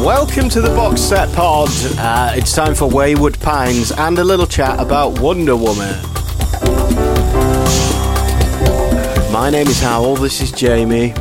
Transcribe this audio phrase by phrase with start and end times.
[0.00, 1.68] Welcome to the Box Set Pod.
[1.98, 5.94] Uh, it's time for Wayward Pines and a little chat about Wonder Woman.
[9.30, 10.16] My name is Howell.
[10.16, 11.12] This is Jamie.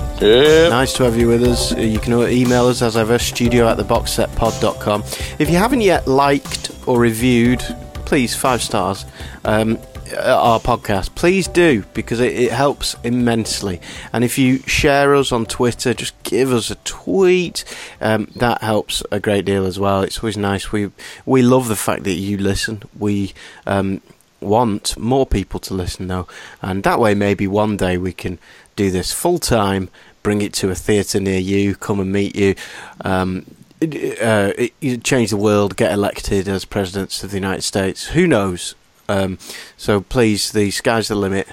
[0.70, 1.74] Nice to have you with us.
[1.74, 5.04] Uh, You can email us as ever, studio at theboxsetpod.com.
[5.40, 7.60] If you haven't yet liked or reviewed,
[8.06, 9.06] please, five stars,
[9.46, 13.80] um, uh, our podcast, please do, because it, it helps immensely.
[14.14, 17.64] And if you share us on Twitter, just give us a tweet.
[18.02, 20.02] Um, that helps a great deal as well.
[20.02, 20.72] It's always nice.
[20.72, 20.92] We,
[21.26, 22.84] we love the fact that you listen.
[22.98, 23.34] We.
[23.66, 24.02] Um,
[24.42, 26.26] want more people to listen though
[26.62, 28.40] and that way maybe one day we can
[28.78, 29.90] do this full time
[30.24, 32.56] bring it to a theatre near you come and meet you
[33.04, 33.46] um,
[33.82, 38.76] uh, it- change the world get elected as presidents of the united states who knows
[39.10, 39.38] um,
[39.76, 41.48] so please the sky's the limit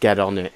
[0.00, 0.52] get on it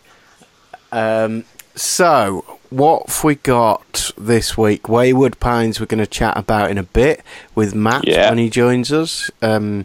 [0.93, 6.71] um, so what have we got this week wayward pines we're going to chat about
[6.71, 7.23] in a bit
[7.55, 8.29] with matt Yeah.
[8.31, 9.85] when he joins us um,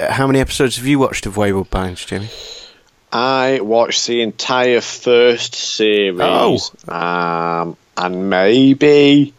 [0.00, 2.28] how many episodes have you watched of Wayward Pines, Jimmy?
[3.10, 6.20] I watched the entire first series.
[6.20, 6.60] Oh.
[6.92, 9.32] Um, and maybe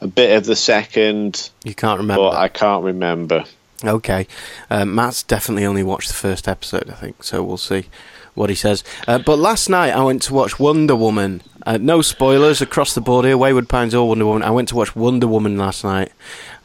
[0.00, 2.22] a bit of the second, You can't remember.
[2.30, 3.44] but I can't remember.
[3.84, 4.26] Okay.
[4.70, 7.86] Um, Matt's definitely only watched the first episode, I think, so we'll see
[8.34, 8.82] what he says.
[9.06, 11.42] Uh, but last night I went to watch Wonder Woman.
[11.66, 14.42] Uh, no spoilers across the board here, Wayward Pines or Wonder Woman.
[14.42, 16.12] I went to watch Wonder Woman last night.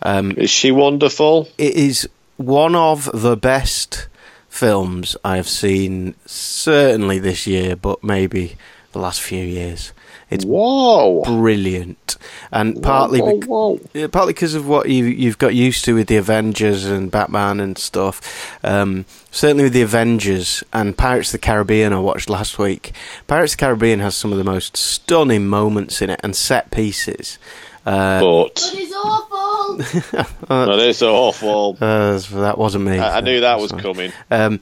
[0.01, 1.47] Um, Is she wonderful?
[1.57, 4.07] it is one of the best
[4.49, 8.55] films I have seen, certainly this year, but maybe
[8.91, 9.93] the last few years.
[10.33, 11.21] It's Whoa.
[11.23, 12.17] brilliant,
[12.51, 13.79] and partly whoa, bec- whoa.
[13.93, 17.59] yeah, partly because of what you you've got used to with the Avengers and Batman
[17.59, 18.21] and stuff.
[18.63, 22.93] Um, certainly with the Avengers and Pirates of the Caribbean, I watched last week.
[23.27, 26.71] Pirates of the Caribbean has some of the most stunning moments in it and set
[26.71, 27.37] pieces.
[27.85, 29.77] Uh, But It's awful.
[30.47, 31.77] that is awful.
[31.81, 32.97] uh, that wasn't me.
[32.97, 33.81] I, I knew that was Sorry.
[33.81, 34.13] coming.
[34.31, 34.59] Um,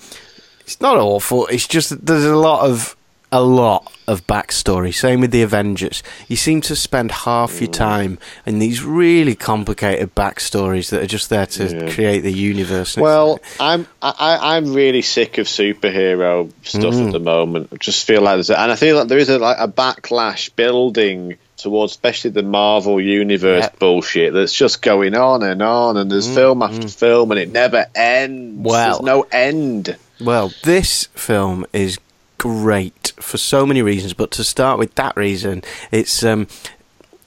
[0.61, 1.47] it's not awful.
[1.47, 2.95] It's just there's a lot of
[3.33, 4.93] a lot of backstory.
[4.93, 6.03] Same with the Avengers.
[6.27, 7.73] You seem to spend half your Mm.
[7.73, 11.91] time in these really complicated backstories that are just there to Yeah.
[11.93, 12.97] create the universe.
[12.97, 17.07] Well, I'm I, I'm really sick of superhero stuff Mm.
[17.07, 17.69] at the moment.
[17.71, 19.67] I just feel like there's a, and I feel like there is a like a
[19.69, 23.69] backlash building towards especially the Marvel universe Yeah.
[23.79, 27.85] bullshit that's just going on and on and there's film after film and it never
[27.95, 28.59] ends.
[28.59, 29.95] Mm, Well- there's no end.
[30.19, 31.97] Well, this film is
[32.41, 36.47] great for so many reasons, but to start with that reason, it's um,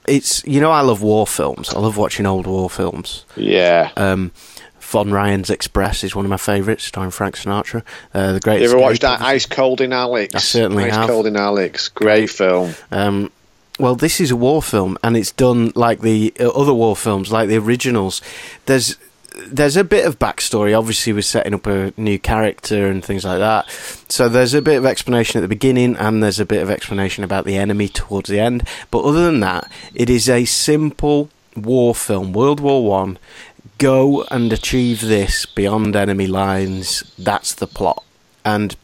[0.09, 1.73] it's you know I love war films.
[1.73, 3.25] I love watching old war films.
[3.37, 3.93] Yeah.
[3.97, 4.33] Um,
[4.81, 7.83] Von Ryan's Express is one of my favourites, starring Frank Sinatra.
[8.13, 9.21] Uh, the Great you ever watched that.
[9.21, 10.35] Ice Cold in Alex?
[10.35, 11.09] I certainly Ice have.
[11.09, 12.75] Cold in Alex, great film.
[12.91, 13.31] Um,
[13.79, 17.31] well, this is a war film, and it's done like the uh, other war films,
[17.31, 18.21] like the originals.
[18.67, 18.97] There's
[19.47, 20.77] there's a bit of backstory.
[20.79, 23.69] Obviously, we're setting up a new character and things like that.
[24.09, 27.25] So there's a bit of explanation at the beginning, and there's a bit of explanation
[27.25, 28.67] about the enemy towards the end.
[28.91, 32.33] But other than that, it is a simple war film.
[32.33, 33.19] World War One.
[33.79, 37.03] Go and achieve this beyond enemy lines.
[37.19, 38.05] That's the plot,
[38.45, 38.77] and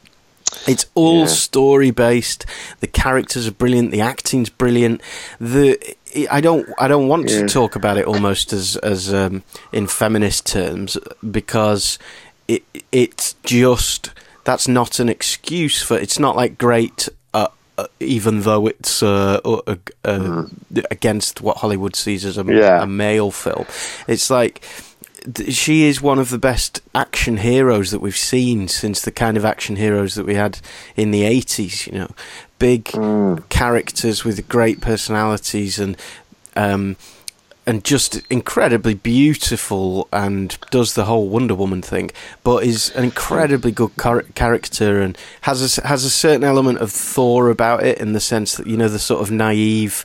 [0.67, 1.27] it's all Yeah.
[1.27, 2.45] story based.
[2.81, 3.93] The characters are brilliant.
[3.93, 5.01] The acting's brilliant.
[5.41, 5.79] The
[6.31, 7.41] I don't I don't want Yeah.
[7.43, 10.97] to talk about it almost as as um, in feminist terms
[11.31, 11.99] because
[12.49, 12.63] it
[12.93, 14.11] it's just
[14.45, 17.09] that's not an excuse for it's not like great.
[17.35, 17.47] Uh,
[17.79, 20.45] uh, even though it's uh, uh, uh, uh,
[20.91, 22.83] against what Hollywood sees as a, Yeah.
[22.83, 23.65] a male film,
[24.09, 24.63] it's like
[25.51, 29.45] she is one of the best action heroes that we've seen since the kind of
[29.45, 30.59] action heroes that we had
[30.97, 32.11] in the 80s you know
[32.61, 32.85] big
[33.49, 35.97] characters with great personalities and
[36.55, 36.97] um
[37.67, 42.11] and just incredibly beautiful and does the whole Wonder Woman thing,
[42.43, 46.91] but is an incredibly good char- character and has a, has a certain element of
[46.91, 50.05] Thor about it in the sense that you know the sort of naive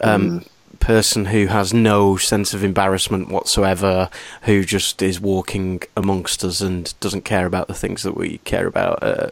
[0.00, 0.44] um,
[0.82, 4.10] person who has no sense of embarrassment whatsoever,
[4.42, 8.66] who just is walking amongst us and doesn't care about the things that we care
[8.66, 9.00] about.
[9.00, 9.30] Uh,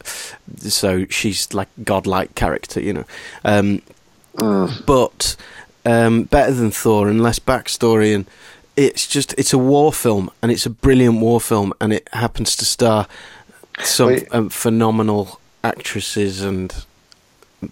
[0.58, 3.04] so she's like godlike character, you know.
[3.44, 3.82] Um,
[4.36, 4.86] mm.
[4.86, 5.34] but
[5.84, 8.26] um, better than Thor and less backstory and
[8.76, 12.54] it's just it's a war film and it's a brilliant war film and it happens
[12.56, 13.08] to star
[13.80, 16.84] some um, phenomenal actresses and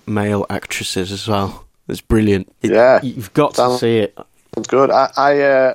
[0.04, 1.68] male actresses as well.
[1.88, 2.52] It's brilliant.
[2.62, 4.19] It, yeah, you've got to see it.
[4.56, 4.90] It's good.
[4.90, 5.75] I, I, uh,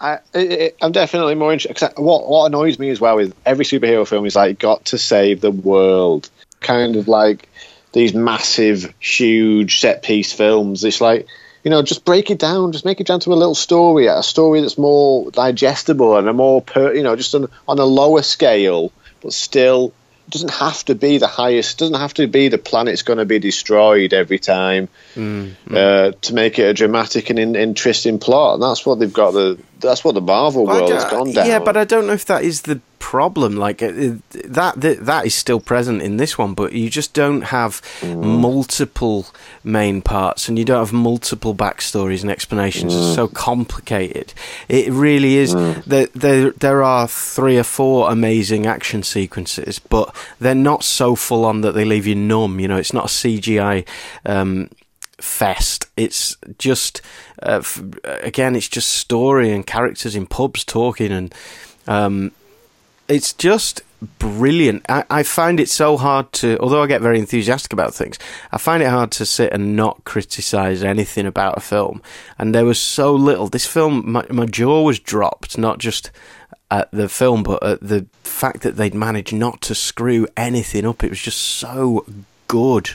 [0.00, 1.92] I, am definitely more interested.
[1.96, 5.40] What what annoys me as well is every superhero film is like got to save
[5.40, 6.30] the world,
[6.60, 7.48] kind of like
[7.92, 10.84] these massive, huge set piece films.
[10.84, 11.26] It's like
[11.64, 14.22] you know, just break it down, just make it down to a little story, a
[14.22, 18.22] story that's more digestible and a more, per, you know, just on, on a lower
[18.22, 18.90] scale,
[19.20, 19.92] but still
[20.32, 21.78] doesn't have to be the highest.
[21.78, 26.34] Doesn't have to be the planet's going to be destroyed every time mm, uh, to
[26.34, 28.54] make it a dramatic and in, interesting plot.
[28.54, 29.32] And that's what they've got.
[29.32, 31.46] The that's what the Marvel world has gone down.
[31.46, 33.56] Yeah, but I don't know if that is the problem.
[33.56, 34.74] Like that, that,
[35.04, 38.22] that is still present in this one, but you just don't have mm.
[38.40, 39.26] multiple
[39.64, 42.94] main parts, and you don't have multiple backstories and explanations.
[42.94, 42.98] Mm.
[42.98, 44.32] It's so complicated.
[44.68, 45.54] It really is.
[45.54, 45.84] Mm.
[45.84, 51.44] There, there, there are three or four amazing action sequences, but they're not so full
[51.44, 52.60] on that they leave you numb.
[52.60, 53.86] You know, it's not a CGI.
[54.24, 54.70] Um,
[55.22, 55.86] fest.
[55.96, 57.00] It's just,
[57.44, 61.34] uh, f- again, it's just story and characters in pubs talking, and
[61.86, 62.32] um,
[63.08, 63.82] it's just
[64.18, 64.84] brilliant.
[64.88, 68.18] I, I, find it so hard to, although I get very enthusiastic about things,
[68.50, 72.02] I find it hard to sit and not criticize anything about a film.
[72.38, 73.48] And there was so little.
[73.48, 76.10] This film, my, my jaw was dropped, not just
[76.70, 81.04] at the film, but at the fact that they'd managed not to screw anything up.
[81.04, 82.04] It was just so
[82.48, 82.90] good.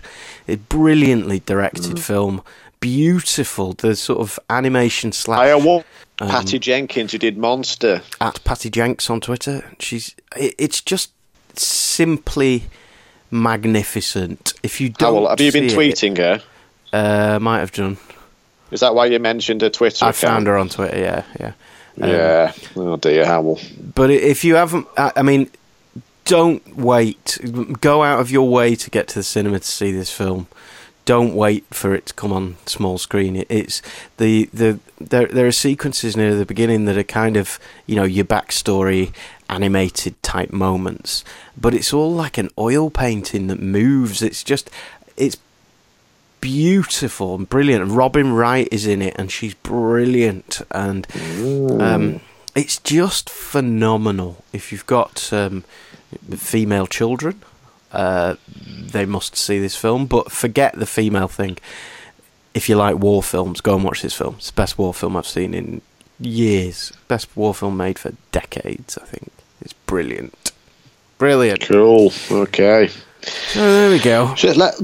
[0.47, 1.99] A brilliantly directed mm.
[1.99, 2.44] film.
[2.79, 3.74] Beautiful.
[3.74, 5.39] The sort of animation slash.
[5.39, 5.85] I want
[6.19, 9.71] um, Patty Jenkins who did Monster at Patty Jenks on Twitter.
[9.79, 10.15] She's.
[10.35, 11.12] It, it's just
[11.56, 12.65] simply
[13.31, 14.53] magnificent.
[14.63, 16.44] If you don't, have you been tweeting it, her?
[16.94, 17.97] Uh, might have done.
[18.71, 20.06] Is that why you mentioned her Twitter?
[20.06, 20.18] I account?
[20.18, 20.97] found her on Twitter.
[20.97, 21.53] Yeah, yeah.
[22.01, 22.53] Um, yeah.
[22.75, 23.59] Oh dear, Howell.
[23.95, 25.50] But if you haven't, I mean,
[26.25, 27.39] don't wait.
[27.81, 30.47] Go out of your way to get to the cinema to see this film.
[31.07, 33.45] Don't wait for it to come on small screen.
[33.48, 33.81] it's
[34.18, 38.04] the the there there are sequences near the beginning that are kind of you know
[38.04, 39.13] your backstory
[39.50, 41.24] animated type moments,
[41.56, 44.21] but it's all like an oil painting that moves.
[44.21, 44.69] It's just
[45.15, 45.38] it's
[46.42, 47.89] beautiful and brilliant.
[47.89, 51.07] Robin Wright is in it, and she's brilliant, and
[51.81, 52.19] um,
[52.54, 54.44] it's just phenomenal.
[54.51, 55.63] If you've got um,
[56.36, 57.42] female children,
[57.91, 58.35] uh,
[58.65, 60.05] they must see this film.
[60.05, 61.57] But forget the female thing.
[62.53, 64.35] If you like war films, go and watch this film.
[64.37, 65.81] It's the best war film I've seen in
[66.19, 66.91] years.
[67.07, 69.31] Best war film made for decades, I think.
[69.61, 70.51] It's brilliant.
[71.17, 71.61] Brilliant.
[71.61, 72.11] Cool.
[72.31, 72.89] Okay.
[73.47, 74.35] So there we go.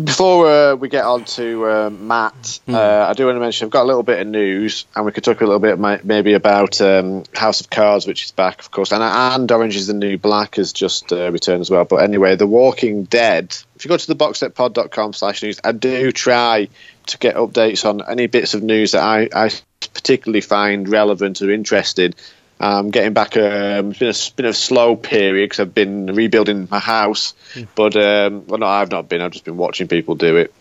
[0.03, 2.73] Before uh, we get on to uh, Matt, mm.
[2.73, 5.11] uh, I do want to mention I've got a little bit of news, and we
[5.11, 8.71] could talk a little bit maybe about um, House of Cards, which is back, of
[8.71, 11.83] course, and, and Orange is the New Black has just uh, returned as well.
[11.83, 13.53] But anyway, The Walking Dead.
[13.75, 16.69] If you go to the boxsetpod.com slash news, I do try
[17.07, 19.51] to get updates on any bits of news that I, I
[19.93, 22.15] particularly find relevant or interested.
[22.59, 26.67] Um, getting back, um, it's been a, been a slow period because I've been rebuilding
[26.69, 27.33] my house.
[27.53, 27.67] Mm.
[27.75, 29.21] But, um, well, no, I've not been.
[29.21, 30.53] I've just been watching people do it.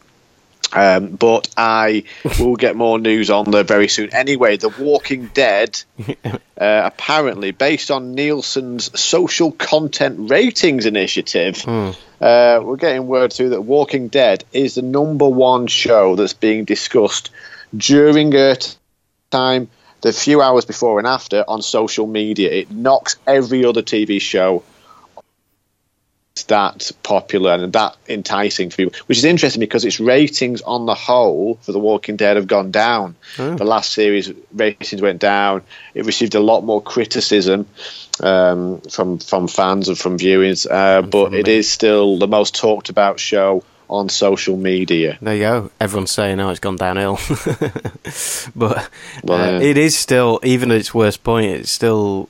[0.72, 2.04] Um, but I
[2.38, 4.12] will get more news on there very soon.
[4.12, 11.96] Anyway, The Walking Dead, uh, apparently based on Nielsen's social content ratings initiative, mm.
[12.20, 16.64] uh, we're getting word through that Walking Dead is the number one show that's being
[16.64, 17.30] discussed
[17.76, 18.56] during a
[19.30, 19.68] time
[20.02, 22.50] the few hours before and after on social media.
[22.50, 24.62] It knocks every other TV show
[26.49, 30.94] that popular and that enticing for people, which is interesting because its ratings on the
[30.94, 33.16] whole for The Walking Dead have gone down.
[33.38, 33.54] Oh.
[33.54, 35.62] The last series ratings went down.
[35.94, 37.68] It received a lot more criticism
[38.21, 42.88] um, from from fans and from viewers, uh, but it is still the most talked
[42.88, 45.18] about show on social media.
[45.20, 45.70] There you go.
[45.78, 47.18] Everyone's saying, "Oh, it's gone downhill,"
[48.56, 48.88] but
[49.22, 52.28] well, uh, it is still, even at its worst point, it's still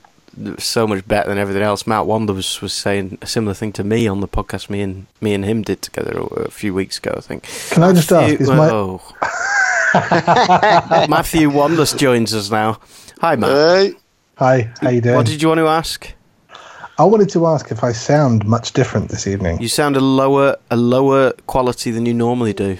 [0.57, 1.87] so much better than everything else.
[1.87, 5.07] Matt Wander was, was saying a similar thing to me on the podcast me and
[5.21, 7.13] me and him did together a, few weeks ago.
[7.15, 7.43] I think.
[7.69, 8.41] Can I just Matthew, ask?
[8.41, 9.01] Is oh.
[9.93, 12.79] my Matthew Wanders joins us now.
[13.21, 13.51] Hi, Matt.
[13.51, 13.93] Hey.
[14.37, 14.73] Hi.
[14.81, 15.15] How you doing?
[15.15, 16.13] What did you want to ask?
[16.97, 19.59] I wanted to ask if I sound much different this evening.
[19.61, 22.77] You sound a lower a lower quality than you normally do.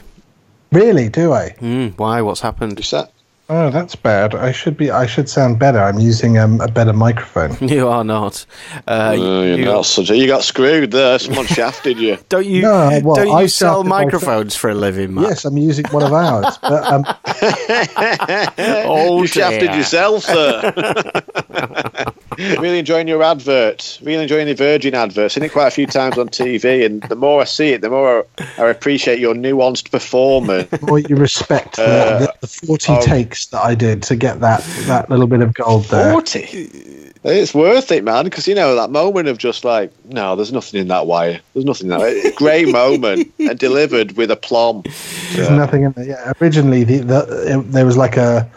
[0.71, 1.09] Really?
[1.09, 1.55] Do I?
[1.59, 2.21] Mm, why?
[2.21, 2.77] What's happened?
[2.77, 3.09] You sound,
[3.49, 4.33] Oh, that's bad.
[4.35, 4.89] I should be.
[4.89, 5.79] I should sound better.
[5.79, 7.57] I'm using um, a better microphone.
[7.73, 8.45] You are not.
[8.87, 11.19] Uh, you're you, not such a, you got screwed there.
[11.19, 12.17] Someone shafted you.
[12.29, 12.61] don't you?
[12.61, 15.23] No, well, don't you I sell microphones for a living, Matt?
[15.29, 16.57] Yes, I'm using one of ours.
[16.61, 17.03] But um,
[18.87, 20.73] Oh, you shafted yourself, sir.
[22.37, 23.99] Really enjoying your advert.
[24.01, 25.31] Really enjoying the Virgin advert.
[25.31, 27.89] Seen it quite a few times on TV, and the more I see it, the
[27.89, 28.25] more
[28.57, 30.69] I appreciate your nuanced performance.
[30.81, 33.01] more you respect the, Uh, the, the 40 oh.
[33.01, 36.11] takes that I did to get that that little bit of gold there.
[36.11, 36.69] Forty.
[37.25, 40.81] It's worth it, man, because you know that moment of just like, no, there's nothing
[40.81, 41.39] in that wire.
[41.53, 42.33] There's nothing in that.
[42.35, 44.83] Great moment and delivered with aplomb.
[45.33, 46.05] There's nothing in there.
[46.05, 48.49] Yeah, originally, the, the, it, there was like a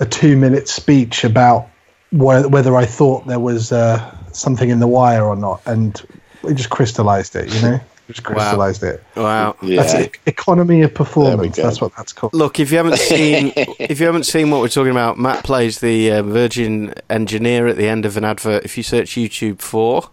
[0.00, 1.68] a two minute speech about
[2.10, 6.00] wh- whether I thought there was uh, something in the wire or not, and
[6.44, 7.52] it just crystallized it.
[7.54, 9.02] You know, just crystallized it.
[9.16, 9.56] Wow.
[9.62, 10.02] That's Yeah.
[10.06, 11.56] e- economy of performance.
[11.56, 12.32] That's what that's called.
[12.34, 15.80] Look, if you haven't seen, if you haven't seen what we're talking about, Matt plays
[15.80, 18.64] the uh, Virgin engineer at the end of an advert.
[18.64, 20.10] If you search YouTube for,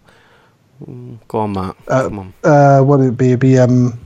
[0.86, 1.78] Mm, go on, Matt.
[1.88, 2.34] Uh, Come on.
[2.44, 3.28] Uh, what would it be?
[3.28, 3.98] It'd be um,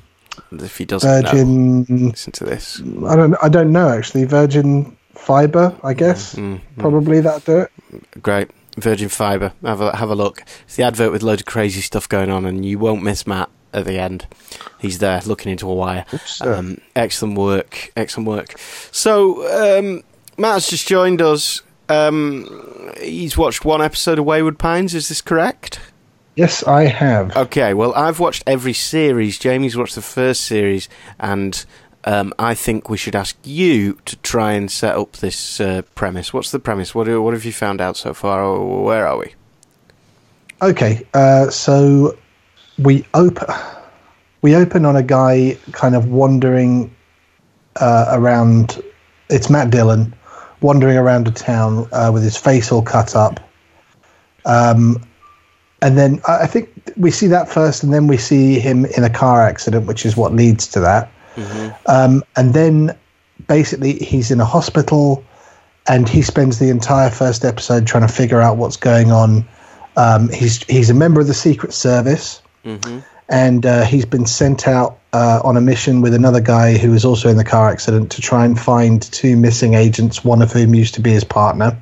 [0.52, 1.84] If he doesn't know, Virgin.
[2.10, 2.80] listen to this.
[3.08, 3.36] I don't.
[3.42, 4.26] I don't know actually.
[4.26, 5.76] Virgin fiber.
[5.84, 8.22] I guess Mm, probably that'll do it.
[8.24, 8.50] Great.
[8.78, 9.52] Virgin Fibre.
[9.64, 10.44] Have a have a look.
[10.66, 13.50] It's the advert with loads of crazy stuff going on, and you won't miss Matt
[13.74, 14.26] at the end.
[14.80, 16.06] He's there looking into a wire.
[16.26, 16.54] sir.
[16.56, 17.92] Um, excellent work.
[17.98, 18.58] Excellent work.
[18.92, 20.04] So um,
[20.38, 21.62] Matt's just joined us.
[21.90, 24.94] Um, he's watched one episode of Wayward Pines.
[24.96, 25.80] Is this correct?
[26.36, 27.36] Yes, I have.
[27.36, 27.74] Okay.
[27.74, 29.38] Well, I've watched every series.
[29.38, 30.88] Jamie's watched the first series,
[31.20, 31.66] and
[32.10, 36.34] um, I think we should ask you to try and set up this uh, premise.
[36.34, 36.96] What's the premise?
[36.96, 38.60] What what have you found out so far?
[38.60, 39.36] Where are we?
[40.60, 42.18] Okay, uh, so
[42.80, 43.46] we open
[44.42, 46.92] we open on a guy kind of wandering
[47.76, 48.82] uh, around.
[49.30, 50.12] It's Matt Dillon
[50.62, 53.40] wandering around a town uh, with his face all cut up.
[54.46, 55.06] Um,
[55.84, 59.04] and then I I think we see that first, and then we see him in
[59.04, 61.12] a car accident, which is what leads to that.
[61.86, 62.98] Um, and then
[63.48, 65.24] basically he's in a hospital,
[65.88, 69.48] and he spends the entire first episode trying to figure out what's going on.
[69.98, 72.42] Um, he's he's a member of the Secret Service,
[73.30, 77.06] and uh, he's been sent out uh, on a mission with another guy who was
[77.06, 80.76] also in the car accident to try and find two missing agents, one of whom
[80.76, 81.78] used to be his partner.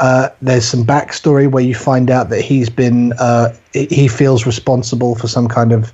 [0.00, 5.14] Uh, there's some backstory where you find out that he's been uh, he feels responsible
[5.14, 5.92] for some kind of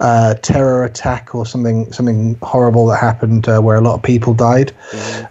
[0.00, 4.34] uh, terror attack or something something horrible that happened uh, where a lot of people
[4.34, 4.72] died,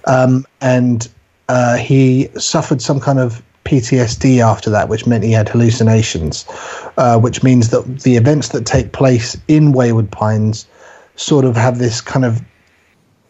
[0.05, 1.09] um, and
[1.49, 6.45] uh, he suffered some kind of PTSD after that, which meant he had hallucinations,
[6.97, 10.67] uh, which means that the events that take place in Wayward Pines
[11.17, 12.41] sort of have this kind of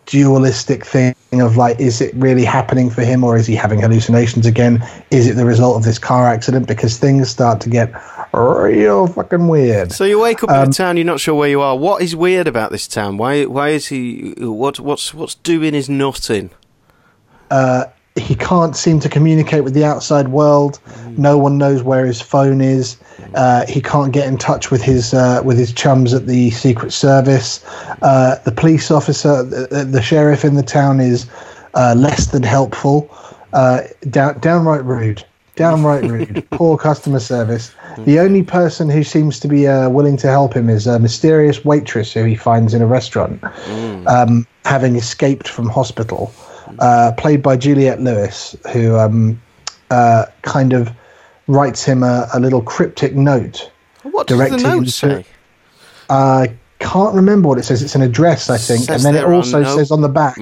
[0.05, 4.45] dualistic thing of like, is it really happening for him or is he having hallucinations
[4.45, 4.83] again?
[5.11, 6.67] Is it the result of this car accident?
[6.67, 7.91] Because things start to get
[8.33, 9.91] real fucking weird.
[9.91, 11.77] So you wake up in a town, you're not sure where you are.
[11.77, 13.17] What is weird about this town?
[13.17, 13.45] Why?
[13.45, 14.33] Why is he?
[14.37, 14.79] What?
[14.79, 16.51] What's what's doing his nutting?
[18.17, 20.79] he can't seem to communicate with the outside world.
[21.17, 22.97] No one knows where his phone is.
[23.35, 26.91] Uh, he can't get in touch with his uh, with his chums at the Secret
[26.91, 27.63] Service.
[28.01, 31.27] Uh, the police officer, the, the sheriff in the town, is
[31.73, 33.09] uh, less than helpful.
[33.53, 35.23] Uh, down, downright rude.
[35.57, 36.47] Downright rude.
[36.51, 37.75] Poor customer service.
[37.99, 41.65] The only person who seems to be uh, willing to help him is a mysterious
[41.65, 43.43] waitress who he finds in a restaurant,
[44.07, 46.31] um, having escaped from hospital
[46.79, 49.41] uh, played by Juliette Lewis, who um,
[49.89, 50.91] uh, kind of
[51.47, 53.71] writes him a, a little cryptic note.
[54.03, 55.25] What does the note say?
[56.09, 57.81] I can't remember what it says.
[57.81, 60.37] It's an address, I think, Says and then it also no- says on the back.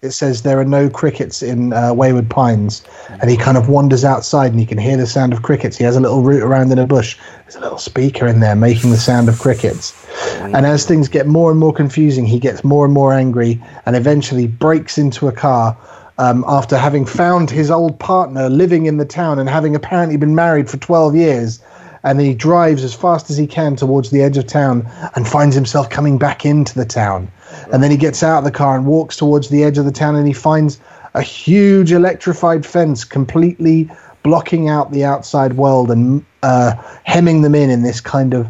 [0.00, 2.84] It says there are no crickets in uh, Wayward Pines,
[3.20, 5.76] and he kind of wanders outside and he can hear the sound of crickets.
[5.76, 7.18] He has a little root around in a bush.
[7.42, 9.92] There's a little speaker in there making the sound of crickets.
[10.40, 13.96] And as things get more and more confusing, he gets more and more angry and
[13.96, 15.76] eventually breaks into a car
[16.18, 20.36] um, after having found his old partner living in the town and having apparently been
[20.36, 21.58] married for 12 years.
[22.02, 25.54] And he drives as fast as he can towards the edge of town and finds
[25.54, 27.30] himself coming back into the town.
[27.72, 29.92] And then he gets out of the car and walks towards the edge of the
[29.92, 30.80] town and he finds
[31.14, 33.90] a huge electrified fence completely
[34.22, 36.74] blocking out the outside world and uh,
[37.04, 38.48] hemming them in in this kind of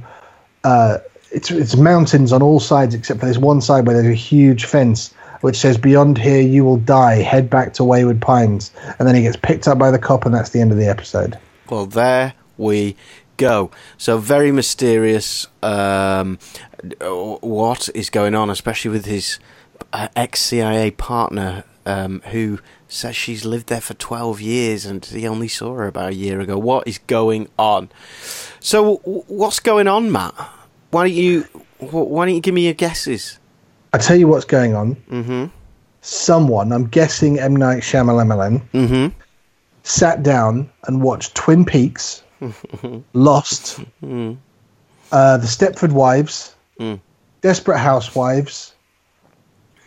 [0.64, 0.98] uh,
[1.30, 4.64] it's it's mountains on all sides except for this one side where there's a huge
[4.64, 7.22] fence which says beyond here you will die.
[7.22, 8.72] Head back to wayward pines.
[8.98, 10.88] And then he gets picked up by the cop and that's the end of the
[10.88, 11.38] episode.
[11.70, 12.96] Well, there we
[13.38, 13.70] go.
[13.96, 15.46] So very mysterious.
[15.62, 16.38] Um,
[17.10, 19.38] what is going on, especially with his
[19.92, 25.26] uh, ex CIA partner um, who says she's lived there for 12 years and he
[25.26, 26.58] only saw her about a year ago.
[26.58, 27.88] What is going on?
[28.60, 30.34] So, what's going on, Matt?
[30.90, 31.42] Why don't you
[31.78, 33.38] why don't you give me your guesses?
[33.92, 34.96] I tell you what's going on.
[35.10, 35.44] Mm-hmm.
[36.00, 39.18] Someone, I'm guessing M Night Shyamalan, Mm-hmm.
[39.82, 42.22] sat down and watched Twin Peaks,
[43.12, 47.00] Lost, uh, The Stepford Wives, Mm.
[47.40, 48.72] Desperate Housewives,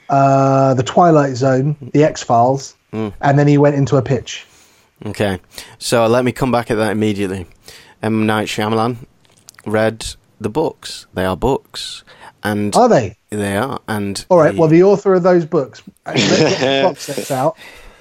[0.10, 3.14] uh, The Twilight Zone, The X Files, Mm.
[3.22, 4.46] and then he went into a pitch.
[5.06, 5.40] Okay,
[5.80, 7.48] so let me come back at that immediately.
[8.04, 8.98] M Night Shyamalan
[9.66, 10.06] read
[10.40, 11.08] the books.
[11.14, 12.04] They are books,
[12.44, 13.16] and Are they?
[13.30, 13.80] they are.
[13.88, 14.54] And All right.
[14.54, 17.58] he, Well, the author of those books, let's the box sets out.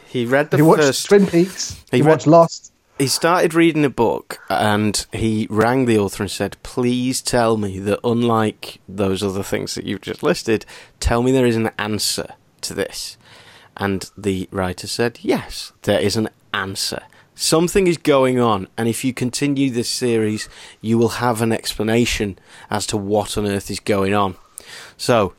[0.09, 1.07] he read the He watched first.
[1.07, 1.81] Twin Peaks.
[1.91, 2.70] He He, read- watched Lost.
[3.01, 7.79] He started reading a book, and he rang the author and said, "Please tell me
[7.79, 10.67] that, unlike those other things that you've just listed,
[11.01, 13.17] tell me there is an answer to this."
[13.77, 17.03] And the writer said, "Yes, there is an answer."
[17.35, 20.47] Something is going on, and if you continue this series,
[20.83, 22.39] you will have an explanation
[22.71, 24.37] as to what on earth is going on.
[24.99, 25.33] So,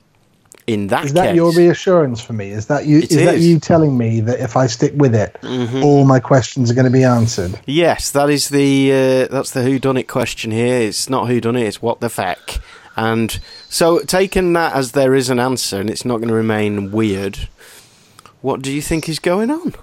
[0.67, 2.51] in that Is that case, your reassurance for me?
[2.51, 2.99] Is that you?
[2.99, 5.83] Is that you telling me that if I stick with it, Mm-hmm.
[5.83, 7.59] all my questions are going to be answered?
[7.65, 10.81] Yes, that is the uh, that's the who done it question here.
[10.81, 12.59] It's not who done it, it's what the feck.
[12.95, 13.39] And
[13.69, 17.47] so, taking that as there is an answer, and it's not going to remain weird.
[18.41, 19.75] What do you think is going on?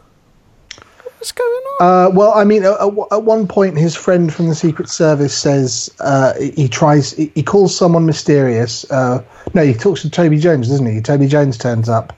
[1.18, 1.76] What's going on?
[1.80, 5.92] Uh, well, I mean, at, at one point, his friend from the Secret Service says
[5.98, 8.88] uh, he he tries, he, he calls someone mysterious.
[8.88, 11.00] Uh, no, he talks to Toby Jones, doesn't he?
[11.00, 12.16] Toby Jones turns up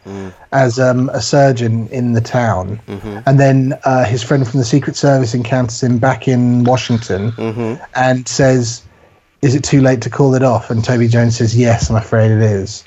[0.53, 2.79] as um, a surgeon in the town,
[3.27, 7.33] and then uh, his friend from the Secret Service encounters him back in Washington
[7.95, 8.83] and says,
[9.41, 12.31] "Is it too late to call it off?" And Toby Jones says, "Yes, I'm afraid
[12.31, 12.85] it is."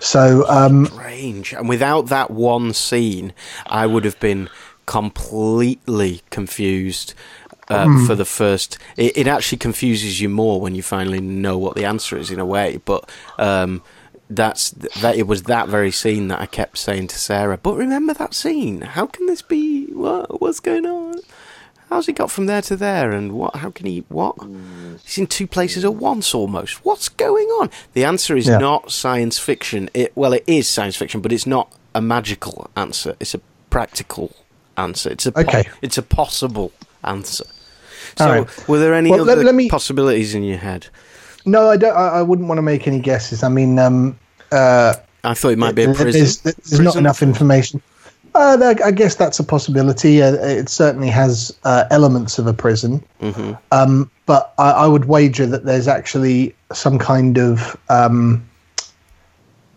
[0.00, 1.52] So, um, Strange.
[1.54, 3.32] And without that one scene,
[3.66, 4.50] I would have been
[4.86, 7.14] completely confused.
[7.68, 11.74] Uh, For the first, it, it actually confuses you more when you finally know what
[11.76, 12.78] the answer is in a way.
[12.84, 13.82] But um,
[14.28, 15.16] that's that.
[15.16, 17.56] It was that very scene that I kept saying to Sarah.
[17.56, 18.82] But remember that scene?
[18.82, 19.86] How can this be?
[19.94, 21.20] What what's going on?
[21.88, 23.12] How's he got from there to there?
[23.12, 23.56] And what?
[23.56, 24.04] How can he?
[24.08, 24.36] What?
[25.02, 26.84] He's in two places at once almost.
[26.84, 27.70] What's going on?
[27.94, 28.58] The answer is Yeah.
[28.58, 29.88] not science fiction.
[29.94, 33.16] It well, it is science fiction, but it's not a magical answer.
[33.20, 34.36] It's a practical
[34.76, 35.10] answer.
[35.10, 35.64] It's a po- Okay.
[35.82, 37.44] it's a possible answer.
[38.16, 38.68] So, right.
[38.68, 40.86] were there any Well, other let me- possibilities in your head?
[41.46, 41.96] no, I don't.
[41.96, 43.42] I, I wouldn't want to make any guesses.
[43.42, 44.18] I mean, um,
[44.52, 46.12] uh, I thought it might be a prison.
[46.12, 47.80] There's, there's not enough information.
[48.34, 50.20] Uh, I guess that's a possibility.
[50.20, 53.02] Uh, it certainly has uh, elements of a prison.
[53.20, 53.52] Mm-hmm.
[53.70, 58.44] Um, but I, I would wager that there's actually some kind of um,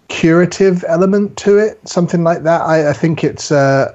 [0.09, 2.61] curative element to it, something like that.
[2.61, 3.93] I, I think it's uh,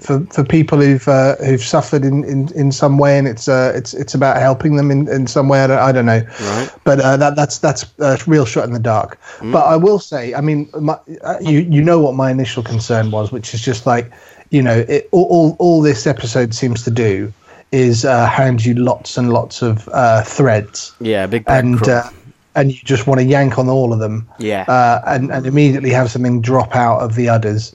[0.00, 3.72] for for people who've uh, who've suffered in, in, in some way, and it's uh,
[3.74, 5.60] it's it's about helping them in, in some way.
[5.60, 6.70] I don't, I don't know, Right.
[6.84, 9.18] but uh, that that's that's a real shot in the dark.
[9.40, 13.10] But I will say, I mean, my, uh, you you know what my initial concern
[13.10, 14.10] was, which is just like,
[14.50, 17.32] you know, it, all, all all this episode seems to do
[17.72, 22.08] is uh, hand you lots and lots of uh, threads, yeah, big and uh,
[22.56, 24.62] and you just want to yank on all of them, Yeah.
[24.66, 27.72] uh, and and immediately have something drop out of the others.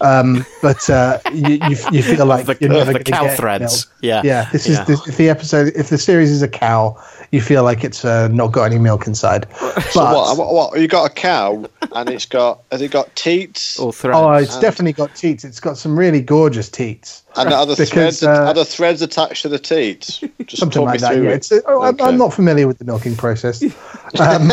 [0.00, 3.86] Um, but uh, you, you you feel like The- you're never the cow threads.
[4.02, 4.20] Yeah.
[4.24, 4.48] yeah.
[4.52, 4.80] This Yeah.
[4.82, 6.96] is this, if the episode if the series is a cow,
[7.34, 9.48] you feel like it's uh, not got any milk inside.
[9.60, 10.54] But So what, what?
[10.54, 10.80] What?
[10.80, 13.78] You got a cow, and it's got has it got teats?
[13.78, 14.18] or threads.
[14.18, 15.44] oh, it's definitely got teats.
[15.44, 17.24] It's got some really gorgeous teats.
[17.36, 20.22] And are the because, threads uh, are the threads attached to the teats?
[20.46, 21.16] Just Something like that.
[21.16, 21.34] Yeah, it.
[21.34, 23.62] it's, uh, oh, I'm, I'm not familiar with the milking process.
[24.20, 24.52] Um,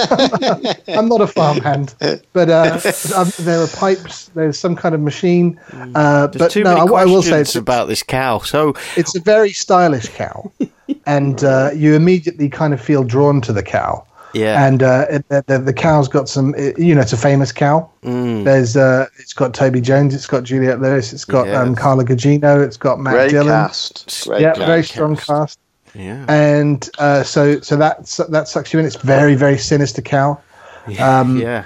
[0.88, 1.94] I'm not a farmhand,
[2.34, 2.80] but uh,
[3.15, 4.30] um, there are pipes.
[4.30, 5.60] There's some kind of machine.
[5.94, 8.39] Uh, but too no, many I, I will say it's, about this cow.
[8.39, 10.52] So, it's a very stylish cow,
[11.06, 14.06] and uh, you immediately kind of feel drawn to the cow.
[14.34, 17.17] yeah, And uh, it, the, the, the cow's got some, uh, you know, it's a
[17.17, 17.89] famous cow.
[18.04, 18.43] Mm.
[18.45, 22.65] There's, uh, it's got Toby Jones, it's got Juliette Lewis, it's got um, Carla Gugino,
[22.65, 23.47] it's got Matt Great Dillon.
[23.47, 24.27] cast.
[24.27, 24.65] Great Yeah, cast.
[24.65, 25.60] very strong cast.
[25.93, 28.86] yeah, And uh, so, so that that sucks you in.
[28.86, 30.39] It's very, very sinister cow.
[30.99, 31.65] um, yeah.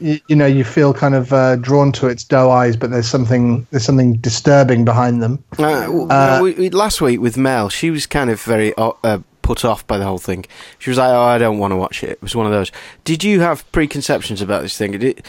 [0.00, 3.08] You, you know, you feel kind of uh, drawn to its doe eyes, but there's
[3.08, 5.42] something there's something disturbing behind them.
[5.58, 9.18] Uh, Uh, we, we- last week with Mel, she was kind of very uh, uh,
[9.42, 10.44] put off by the whole thing.
[10.78, 12.72] She was like, "Oh, I don't want to watch it." It was one of those.
[13.04, 14.92] Did you have preconceptions about this thing?
[14.98, 15.22] Did,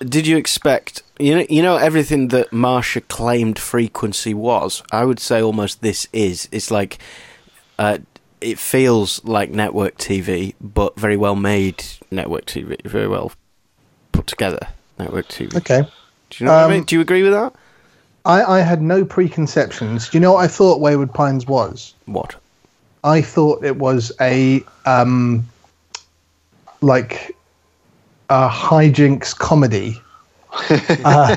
[0.00, 4.82] did you expect you know you know everything that Marsha claimed frequency was?
[4.92, 6.48] I would say almost this is.
[6.52, 6.98] It's like
[7.78, 7.98] uh,
[8.40, 13.32] it feels like network TV, but very well made network TV, very well
[14.12, 15.54] put together network TV.
[15.56, 15.82] Okay.
[16.30, 16.84] Do you know what I Um, mean?
[16.84, 17.52] Do you agree with that?
[18.24, 20.08] I, I had no preconceptions.
[20.08, 21.94] Do you know what I thought Wayward Pines was?
[22.06, 22.36] What?
[23.04, 25.48] I thought it was a um,
[26.80, 27.36] like
[28.30, 30.00] a hijinks comedy,
[31.04, 31.36] uh,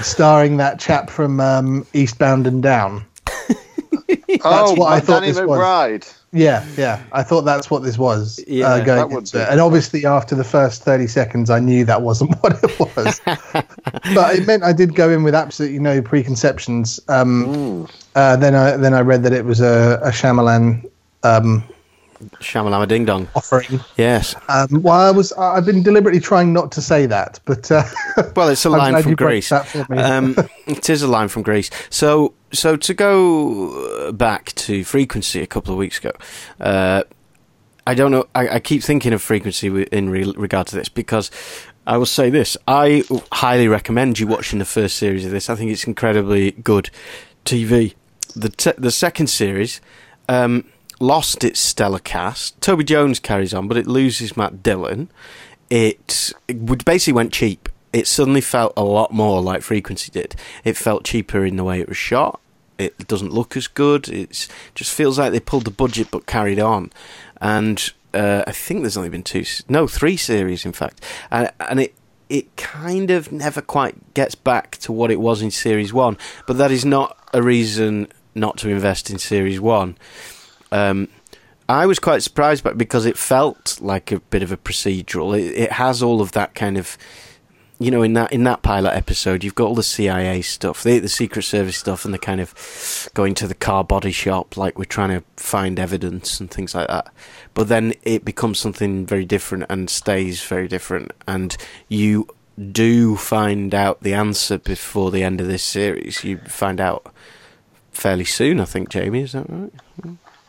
[0.00, 3.04] starring that chap from um, Eastbound and Down.
[4.44, 6.14] oh, what I thought Danny this was.
[6.30, 7.02] Yeah, yeah.
[7.12, 8.38] I thought that's what this was.
[8.46, 9.42] Yeah, uh, going into be.
[9.42, 9.48] it.
[9.48, 13.20] And obviously, after the first thirty seconds, I knew that wasn't what it was.
[13.24, 17.00] but it meant I did go in with absolutely no preconceptions.
[17.08, 17.90] Um, Mm.
[18.14, 20.88] uh, then I then I read that it was a, a Shyamalan
[21.22, 21.64] um,
[22.40, 23.26] Shamalama Ding Dong.
[23.34, 23.80] offering.
[23.96, 24.34] Yes.
[24.48, 27.84] Um, well, I was I've been deliberately trying not to say that, but uh,
[28.36, 29.48] Well, it's a line from Grease.
[29.48, 29.98] that for me.
[29.98, 30.36] Um,
[30.66, 31.70] it is a line from Grease.
[31.90, 36.12] So, so to go back to frequency a couple of weeks ago,
[36.60, 37.02] uh,
[37.86, 38.26] I don't know.
[38.34, 41.30] I, I keep thinking of frequency in re- regard to this because
[41.86, 45.48] I will say this: I highly recommend you watching the first series of this.
[45.48, 46.90] I think it's incredibly good
[47.44, 47.94] TV.
[48.34, 49.80] The te- the second series.
[50.30, 50.66] Um,
[51.00, 52.60] lost its stellar cast.
[52.60, 55.08] Toby Jones carries on, but it loses Matt Dillon.
[55.70, 57.68] It, it basically went cheap.
[57.92, 60.36] It suddenly felt a lot more like Frequency did.
[60.64, 62.40] It felt cheaper in the way it was shot.
[62.78, 64.08] It doesn't look as good.
[64.08, 66.92] It just feels like they pulled the budget but carried on.
[67.40, 71.04] And uh, I think there's only been two, no, three series in fact.
[71.30, 71.94] And, and it
[72.28, 76.18] it kind of never quite gets back to what it was in series one.
[76.46, 79.96] But that is not a reason not to invest in series one.
[80.70, 81.08] Um,
[81.68, 85.38] I was quite surprised by it because it felt like a bit of a procedural.
[85.38, 86.96] It, it has all of that kind of,
[87.78, 90.98] you know, in that in that pilot episode, you've got all the CIA stuff, the,
[90.98, 94.78] the Secret Service stuff, and the kind of going to the car body shop, like
[94.78, 97.12] we're trying to find evidence and things like that.
[97.54, 101.56] But then it becomes something very different and stays very different, and
[101.88, 102.28] you
[102.72, 106.24] do find out the answer before the end of this series.
[106.24, 107.12] You find out
[107.92, 108.88] fairly soon, I think.
[108.88, 109.72] Jamie, is that right?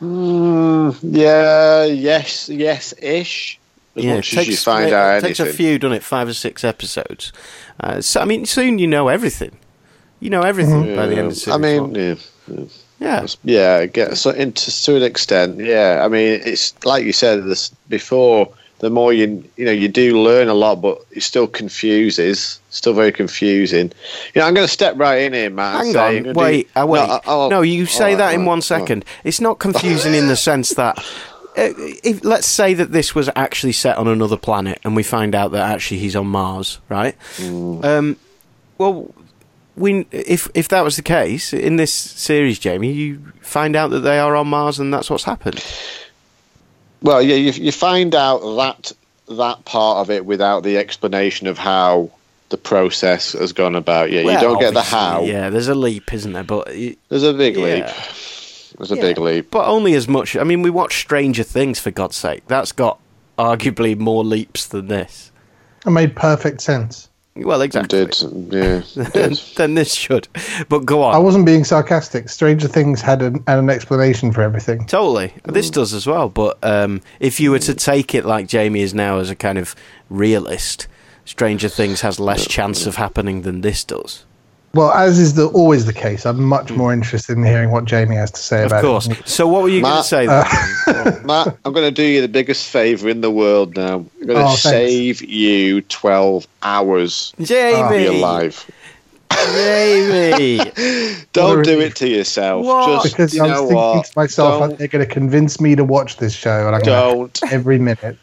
[0.02, 3.59] Mm, yeah, yes, yes, ish.
[4.04, 6.02] Yeah, much it as you takes, find it, out it takes a few, doesn't it?
[6.02, 7.32] Five or six episodes.
[7.78, 9.56] Uh, so I mean, soon you know everything.
[10.20, 12.64] You know everything by the end of series I mean, yeah,
[12.98, 14.30] yeah, yeah, I guess so.
[14.30, 16.02] Into to an extent, yeah.
[16.04, 18.52] I mean, it's like you said this before.
[18.80, 22.60] The more you you know, you do learn a lot, but it still confuses.
[22.70, 23.92] Still very confusing.
[24.34, 25.84] You know, I'm going to step right in here, Matt.
[25.84, 27.06] Hang say, on, I'm do- wait, uh, wait.
[27.06, 28.82] No, I- I'll- no, you say right, that in all one right, all right.
[28.86, 29.04] second.
[29.22, 30.98] It's not confusing in the sense that,
[31.56, 35.52] if, let's say that this was actually set on another planet, and we find out
[35.52, 37.16] that actually he's on Mars, right?
[37.36, 37.84] Mm.
[37.84, 38.16] Um,
[38.78, 39.12] well,
[39.76, 44.00] we if if that was the case in this series, Jamie, you find out that
[44.00, 45.64] they are on Mars, and that's what's happened.
[47.02, 48.92] Well, yeah, you, you find out that
[49.36, 52.10] that part of it without the explanation of how
[52.50, 54.10] the process has gone about.
[54.10, 55.22] Yeah, Well, you don't get the how.
[55.22, 56.42] Yeah, there's a leap, isn't there?
[56.42, 57.84] But it- There's a big leap.
[58.70, 58.76] Yeah.
[58.78, 59.50] There's a Yeah, big leap.
[59.50, 60.36] But only as much.
[60.36, 62.42] I mean, we watch Stranger Things for God's sake.
[62.46, 62.98] That's got
[63.38, 65.30] arguably more leaps than this.
[65.86, 67.08] it made perfect sense.
[67.36, 68.04] Well, It exactly.
[68.06, 68.82] did, yeah.
[68.96, 69.40] it did.
[69.56, 70.26] then this should.
[70.68, 71.14] But go on.
[71.14, 72.28] I wasn't being sarcastic.
[72.28, 74.84] Stranger Things had an, had an explanation for everything.
[74.86, 75.32] Totally.
[75.44, 76.28] This does as well.
[76.28, 79.58] But um, if you were to take it like Jamie is now as a kind
[79.58, 79.74] of
[80.10, 80.86] realist,
[81.24, 84.24] Stranger Things has less chance of happening than this does.
[84.72, 88.14] Well, as is the, always the case, I'm much more interested in hearing what Jamie
[88.14, 89.06] has to say Of about course.
[89.06, 89.12] it.
[89.12, 89.32] Of course.
[89.32, 90.26] So what were you going to Matt, say?
[90.28, 90.44] Uh,
[91.14, 91.26] then?
[91.26, 93.96] Matt, I'm going to do you the biggest favour in the world now.
[93.96, 94.62] I'm going to Oh, thanks.
[94.62, 98.04] save you 12 hours of Jamie.
[98.04, 98.70] your life.
[99.54, 100.58] Jamie.
[101.32, 102.64] Don't do it to yourself.
[102.64, 103.02] What?
[103.02, 104.04] Just, Because you I was know thinking what?
[104.06, 107.34] to myself, Don't- they're going to convince me to watch this show, and I'm Don't.
[107.34, 108.16] to every minute.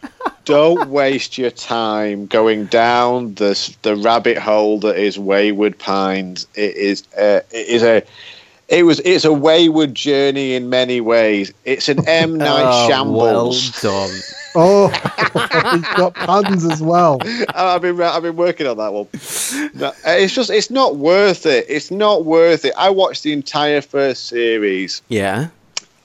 [0.48, 6.48] Don't waste your time going down this the rabbit hole that is Wayward Pines.
[6.56, 8.02] It is uh, it is a
[8.70, 11.54] it was it's a wayward journey in many ways.
[11.66, 13.84] It's an M Night Oh, Shambles.
[13.84, 14.20] well done.
[14.60, 14.88] Oh,
[15.76, 17.20] he's got puns as well.
[17.54, 19.08] I've been I've been working on that one.
[19.76, 21.66] No, it's just it's not worth it.
[21.70, 22.74] It's not worth it.
[22.76, 25.50] I watched the entire first series Yeah.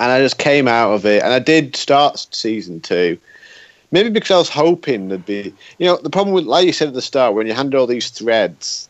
[0.01, 1.23] and I just came out of it.
[1.23, 3.17] And I did start season two,
[3.93, 6.89] maybe because I was hoping there'd be, you know, the problem with, like you said
[6.89, 8.89] at the start, when you hand all these threads,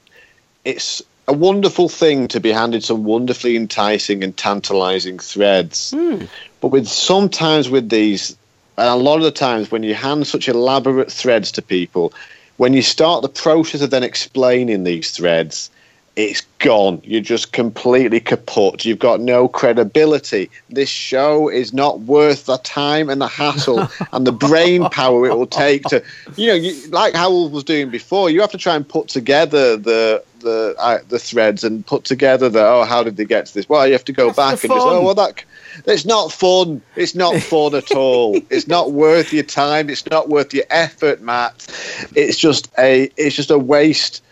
[0.65, 5.91] it's a wonderful thing to be handed some wonderfully enticing and tantalizing threads.
[5.91, 6.25] Hmm.
[6.61, 8.37] But with sometimes with these,
[8.79, 12.13] and a lot of the times when you hand such elaborate threads to people,
[12.57, 15.71] when you start the process of then explaining these threads,
[16.15, 17.01] it's gone.
[17.05, 18.85] You're just completely kaput.
[18.85, 20.51] You've got no credibility.
[20.69, 25.37] This show is not worth the time and the hassle and the brain power it
[25.37, 26.03] will take to,
[26.37, 28.29] you know, you, like Howell was doing before.
[28.29, 32.49] You have to try and put together the the uh, the threads and put together
[32.49, 33.69] the oh how did they get to this?
[33.69, 35.45] Well, you have to go That's back and just oh well that.
[35.87, 36.83] It's not fun.
[36.97, 38.39] It's not fun at all.
[38.51, 39.89] It's not worth your time.
[39.89, 41.67] It's not worth your effort, Matt.
[42.15, 43.09] It's just a.
[43.17, 44.23] It's just a waste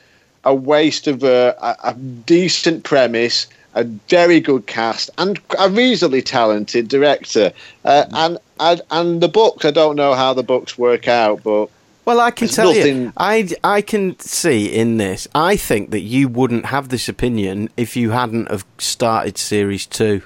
[0.44, 6.22] a waste of a, a, a decent premise, a very good cast, and a reasonably
[6.22, 7.52] talented director.
[7.84, 11.70] Uh, and, and and the books, I don't know how the books work out, but
[12.04, 13.02] well, I can tell nothing...
[13.02, 15.28] you, I, I can see in this.
[15.34, 20.22] I think that you wouldn't have this opinion if you hadn't have started series two.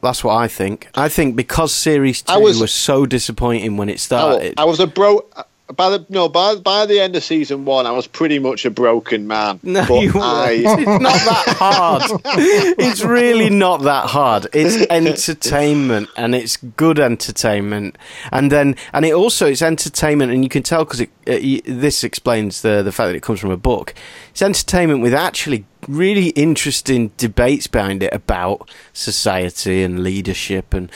[0.00, 0.88] That's what I think.
[0.94, 4.54] I think because series two was, was so disappointing when it started.
[4.56, 5.26] I, I was a bro
[5.74, 8.70] by the no by by the end of season one, I was pretty much a
[8.70, 9.60] broken man.
[9.68, 10.62] No, you I...
[10.66, 12.02] it's not that hard.
[12.78, 14.46] it's really not that hard.
[14.54, 17.96] It's entertainment, and it's good entertainment,
[18.32, 22.02] and then and it also it's entertainment, and you can tell because it, it, this
[22.02, 23.94] explains the the fact that it comes from a book.
[24.30, 30.90] It's entertainment with actually really interesting debates behind it about society and leadership, and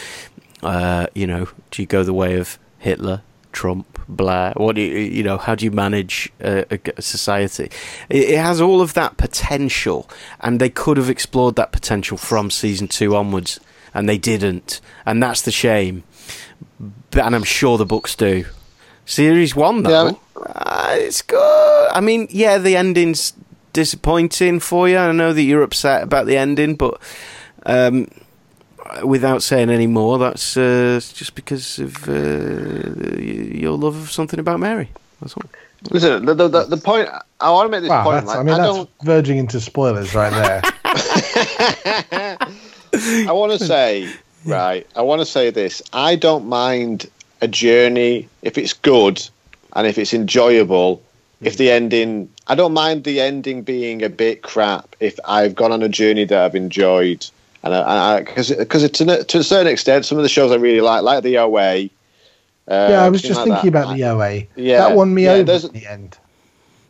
[0.62, 3.22] uh, you know, do you go the way of Hitler?
[3.52, 4.52] Trump, Blair?
[4.56, 5.38] What do you, you know?
[5.38, 7.70] How do you manage a, a society?
[8.08, 10.08] It, it, has all of that potential,
[10.40, 13.60] and they could have explored that potential from season two onwards,
[13.94, 16.04] and they didn't, and that's the shame.
[17.10, 18.44] But, and I'm sure the books do.
[19.04, 20.42] Series one though, yeah.
[20.46, 21.88] uh, it's good.
[21.92, 23.32] I mean, yeah, the ending's
[23.72, 24.96] disappointing for you.
[24.96, 27.00] I know that you're upset about the ending, but.
[27.64, 28.08] Um,
[29.04, 32.12] without saying any more, that's uh, just because of uh,
[33.20, 34.88] your love of something about Mary.
[35.20, 35.44] That's all.
[35.90, 37.08] Listen, the, the, the point
[37.40, 38.26] I want to make this wow, point.
[38.26, 38.90] Like, I mean, I that's don't...
[39.02, 40.62] verging into spoilers right there.
[43.28, 44.08] I want to say,
[44.44, 45.82] right, I want to say this.
[45.92, 49.28] I don't mind a journey if it's good
[49.74, 51.02] and if it's enjoyable.
[51.40, 54.94] If the ending, I don't mind the ending being a bit crap.
[55.00, 57.26] If I've gone on a journey that I've enjoyed
[57.62, 61.02] and because because to, to a certain extent, some of the shows I really like,
[61.02, 61.88] like the OA.
[62.68, 63.84] Uh, yeah, I was just like thinking that.
[63.84, 64.42] about the OA.
[64.56, 66.18] Yeah, that won me yeah, over at the end.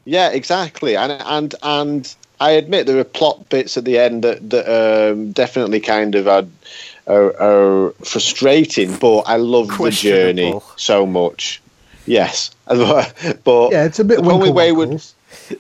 [0.04, 4.50] Yeah, exactly, and and and I admit there are plot bits at the end that
[4.50, 6.44] that um, definitely kind of are,
[7.06, 11.62] are, are, frustrating, but I love the journey so much.
[12.06, 15.02] Yes, but yeah, it's a bit only way would.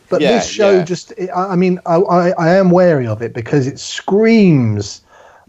[0.08, 0.84] But yeah, this show yeah.
[0.84, 5.01] just, I mean, I, I, I am wary of it because it screams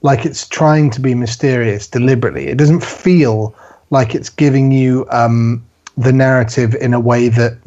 [0.04, 2.48] like it's trying to be mysterious deliberately.
[2.48, 3.56] It doesn't feel
[3.90, 5.66] like it's giving you um,
[5.98, 7.58] the narrative in a way that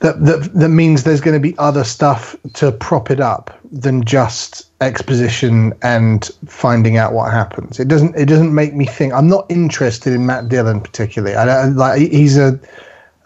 [0.00, 4.04] that that that means there's going to be other stuff to prop it up than
[4.04, 7.80] just exposition and finding out what happens.
[7.80, 9.12] It doesn't it doesn't make me think.
[9.12, 11.36] I'm not interested in Matt Dillon particularly.
[11.36, 12.58] I don't like he's a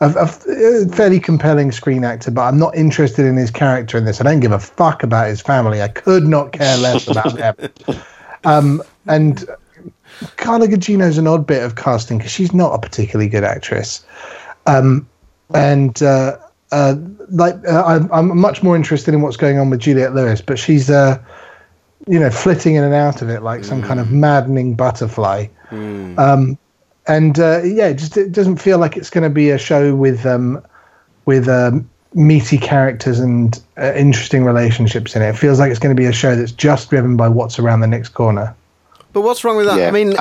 [0.02, 4.20] a, a, fairly compelling screen actor, but I'm not interested in his character in this.
[4.20, 5.80] I don't give a fuck about his family.
[5.80, 7.36] I could not care less about
[7.86, 8.02] them.
[8.44, 9.44] Um, and
[10.36, 14.04] Carla Gugino's an odd bit of casting because she's not a particularly good actress.
[14.66, 15.08] Um,
[15.54, 16.38] and uh,
[16.72, 16.96] uh,
[17.30, 20.58] like uh, I'm, I'm, much more interested in what's going on with Juliette Lewis, but
[20.58, 21.22] she's uh,
[22.08, 23.86] you know flitting in and out of it like some mm.
[23.86, 24.12] kind of mm.
[24.12, 25.46] maddening butterfly.
[25.70, 26.18] Mm.
[26.18, 26.58] Um,
[27.06, 29.94] and uh, yeah, it just it doesn't feel like it's going to be a show
[29.94, 30.62] with um,
[31.24, 35.30] with um, meaty characters and uh, interesting relationships in it.
[35.30, 37.80] It feels like it's going to be a show that's just driven by what's around
[37.80, 38.54] the next corner.
[39.12, 39.78] But what's wrong with that?
[39.78, 40.14] Yeah, I mean,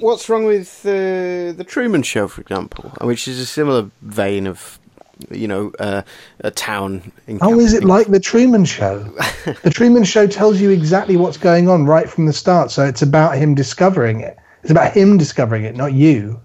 [0.00, 4.78] what's wrong with uh, the Truman Show, for example, which is a similar vein of
[5.30, 6.02] you know, uh,
[6.40, 7.12] a town.
[7.26, 8.98] In oh, is it like the Truman Show?
[9.62, 13.02] the Truman Show tells you exactly what's going on right from the start, so it's
[13.02, 14.38] about him discovering it.
[14.68, 16.42] It's about him discovering it, not you.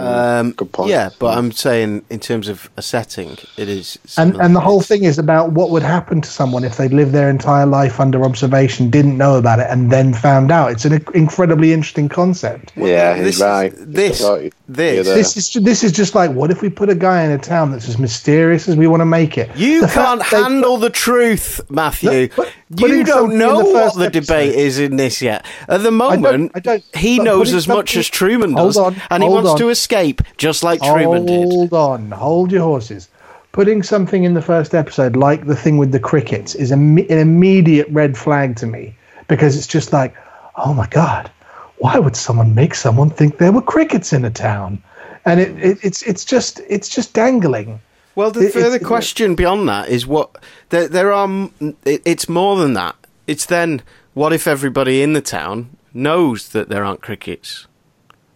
[0.00, 0.90] Um, Good point.
[0.90, 3.98] Yeah, but I'm saying in terms of a setting, it is.
[4.16, 7.12] And and the whole thing is about what would happen to someone if they'd lived
[7.12, 10.72] their entire life under observation, didn't know about it, and then found out.
[10.72, 12.72] It's an incredibly interesting concept.
[12.76, 13.72] Yeah, he's this, right.
[13.76, 14.20] This
[14.66, 17.38] this this is this is just like what if we put a guy in a
[17.38, 19.54] town that's as mysterious as we want to make it?
[19.56, 22.28] You the can't handle the truth, Matthew.
[22.28, 22.52] No, but,
[22.88, 24.12] you don't know the what the episode.
[24.12, 25.44] debate is in this yet.
[25.68, 28.96] At the moment, I don't, I don't, he knows as much as Truman does, on,
[29.10, 29.58] and he wants on.
[29.58, 31.48] to escape just like Truman did.
[31.48, 33.08] Hold on, hold your horses.
[33.52, 37.88] Putting something in the first episode, like the thing with the crickets, is an immediate
[37.90, 38.94] red flag to me
[39.28, 40.14] because it's just like,
[40.56, 41.30] oh my god,
[41.78, 44.82] why would someone make someone think there were crickets in a town?
[45.24, 47.80] And it, it, it's it's just it's just dangling.
[48.14, 50.88] Well, the It- further question beyond that is what there.
[50.88, 51.50] There are.
[51.84, 52.94] It, it's more than that.
[53.26, 53.82] It's then
[54.14, 57.66] what if everybody in the town knows that there aren't crickets?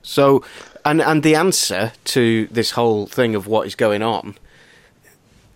[0.02, 0.44] So,
[0.86, 4.36] and and the answer to this whole thing of what is going on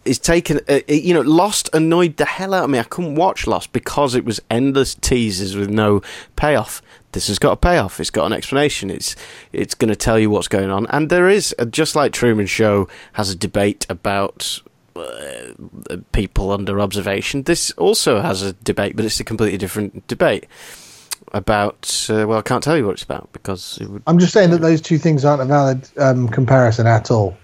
[0.04, 0.60] is taken.
[0.68, 2.78] Uh, you know, Lost annoyed the hell out of me.
[2.78, 6.02] I couldn't watch Lost because it was endless teasers with no
[6.34, 6.82] payoff.
[7.12, 8.00] This has got a payoff.
[8.00, 8.90] It's got an explanation.
[8.90, 9.14] It's
[9.52, 10.86] it's going to tell you what's going on.
[10.88, 14.60] And there is uh, just like Truman Show has a debate about
[14.96, 15.52] uh,
[16.10, 17.44] people under observation.
[17.44, 20.46] This also has a debate, but it's a completely different debate
[21.32, 22.06] about.
[22.10, 24.02] Uh, well, I can't tell you what it's about because it would.
[24.06, 27.36] I'm just saying that those two things aren't a valid um, comparison at all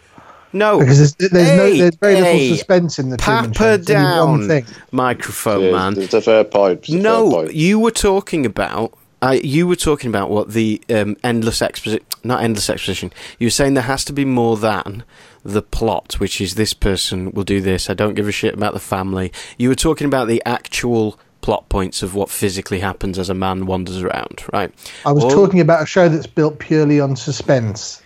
[0.53, 3.59] No, because there's, there's no there's very hey, little suspense in the Truman Show.
[3.59, 4.67] Papa It's only one down, thing.
[4.93, 5.99] microphone Yeah, man.
[5.99, 6.81] It's a fair point.
[6.81, 7.55] It's a fair No, point.
[7.55, 8.95] you were talking about.
[9.23, 13.11] Uh, you were talking about what the um, endless exposition, not endless exposition.
[13.39, 15.05] You were saying there has to be more than
[15.43, 17.89] the plot, which is this person will do this.
[17.89, 19.33] I don't give a shit about the family.
[19.57, 23.67] You were talking about the actual plot points of what physically happens as a man
[23.67, 24.75] wanders around, right?
[25.05, 28.03] I was talking about a show that's built purely on suspense.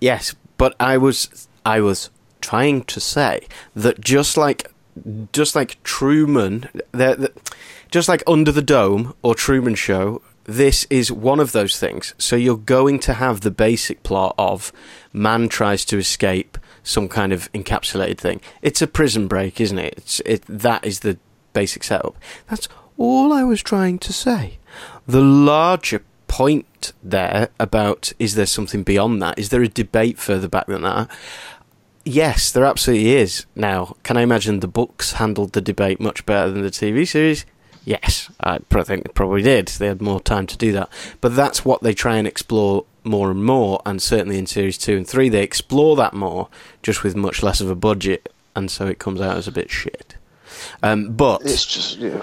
[0.00, 4.70] Yes, but I was I was trying to say that just like
[5.32, 7.32] just like Truman, the, the,
[7.90, 12.14] just like Under the Dome or Truman Show, this is one of those things.
[12.18, 14.72] So you're going to have the basic plot of
[15.12, 18.40] man tries to escape some kind of encapsulated thing.
[18.62, 19.94] It's a prison break, isn't it?
[19.96, 21.18] It's it that is the
[21.56, 22.14] basic setup.
[22.50, 24.58] That's all I was trying to say.
[25.06, 29.38] The larger point there about is there something beyond that?
[29.38, 31.08] Is there a debate further back than that?
[32.04, 33.46] Yes, there absolutely is.
[33.54, 37.46] Now, can I imagine the books handled the debate much better than the TV series?
[37.86, 39.68] Yes, I think they probably did.
[39.68, 40.90] They had more time to do that.
[41.20, 44.96] But that's what they try and explore more and more, and certainly in series two
[44.96, 46.48] and three, they explore that more,
[46.82, 49.70] just with much less of a budget, and so it comes out as a bit
[49.70, 50.15] shit.
[50.82, 52.22] Um, but It's just yeah.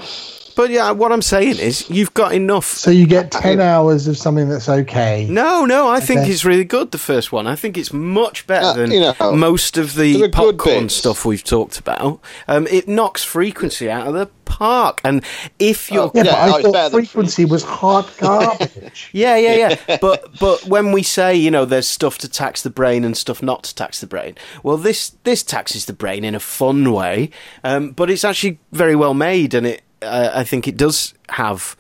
[0.56, 4.18] But yeah, what I'm saying is you've got enough So you get ten hours of
[4.18, 5.28] something that's okay.
[5.30, 6.32] No, no, I think Okay.
[6.32, 6.92] it's really good.
[6.92, 10.30] The first one, I think it's much better Uh, than you know, most of the
[10.30, 12.20] popcorn stuff we've talked about.
[12.48, 15.24] Um, it knocks frequency out of the park, and
[15.60, 18.06] if you're Oh, Yeah, Yeah, but oh, I it's better thought than frequency was hard
[18.20, 19.10] garbage.
[19.14, 19.98] yeah, yeah, yeah.
[20.00, 23.42] but but when we say you know there's stuff to tax the brain and stuff
[23.42, 27.30] not to tax the brain, well this this taxes the brain in a fun way,
[27.64, 31.76] um, but it's actually very well made, and it uh, I think it does have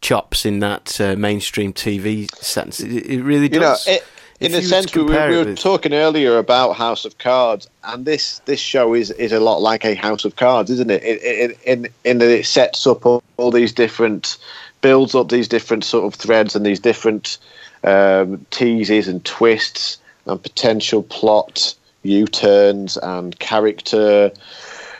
[0.00, 2.80] chops in that uh, mainstream TV sense.
[2.80, 3.86] It, it really you know, does.
[3.86, 4.04] it,
[4.40, 7.04] in a you were to sense, we, we, it were with- talking earlier about House
[7.04, 10.70] of Cards, and this this show is, is a lot like a House of Cards,
[10.70, 11.02] isn't it?
[11.02, 14.38] In in in, in that it sets up all, all these different,
[14.80, 17.38] builds up these different sort of threads and these different
[17.82, 24.30] um, teases and twists and potential plot U turns and character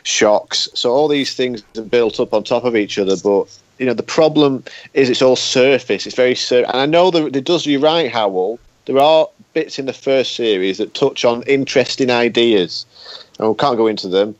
[0.08, 0.68] shocks.
[0.74, 3.44] So all these things are built up on top of each other, but
[3.78, 6.06] you know the problem is it's all surface.
[6.06, 7.66] It's very sur- and I know that it does.
[7.66, 8.58] You're right, Howell.
[8.86, 12.86] There are bits in the first series that touch on interesting ideas,
[13.38, 14.34] and we can't go into them.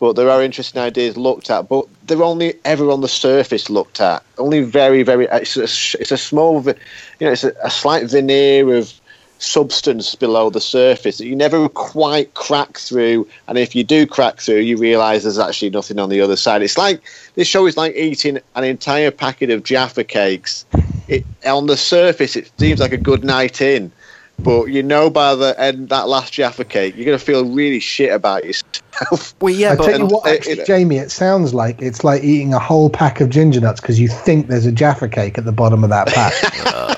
[0.00, 4.00] But there are interesting ideas looked at, but they're only ever on the surface looked
[4.00, 4.22] at.
[4.38, 5.26] Only very, very.
[5.32, 5.64] It's a,
[6.00, 6.74] it's a small, you
[7.22, 8.92] know, it's a, a slight veneer of
[9.38, 13.26] substance below the surface that you never quite crack through.
[13.46, 16.62] And if you do crack through, you realise there's actually nothing on the other side.
[16.62, 17.00] It's like
[17.34, 20.66] this show is like eating an entire packet of Jaffa cakes.
[21.08, 23.90] It on the surface, it seems like a good night in,
[24.40, 28.12] but you know by the end that last Jaffa cake, you're gonna feel really shit
[28.12, 29.34] about yourself.
[29.40, 32.22] well, yeah, I but tell you what, actually, it- Jamie, it sounds like it's like
[32.24, 35.44] eating a whole pack of ginger nuts because you think there's a Jaffa cake at
[35.44, 36.97] the bottom of that pack.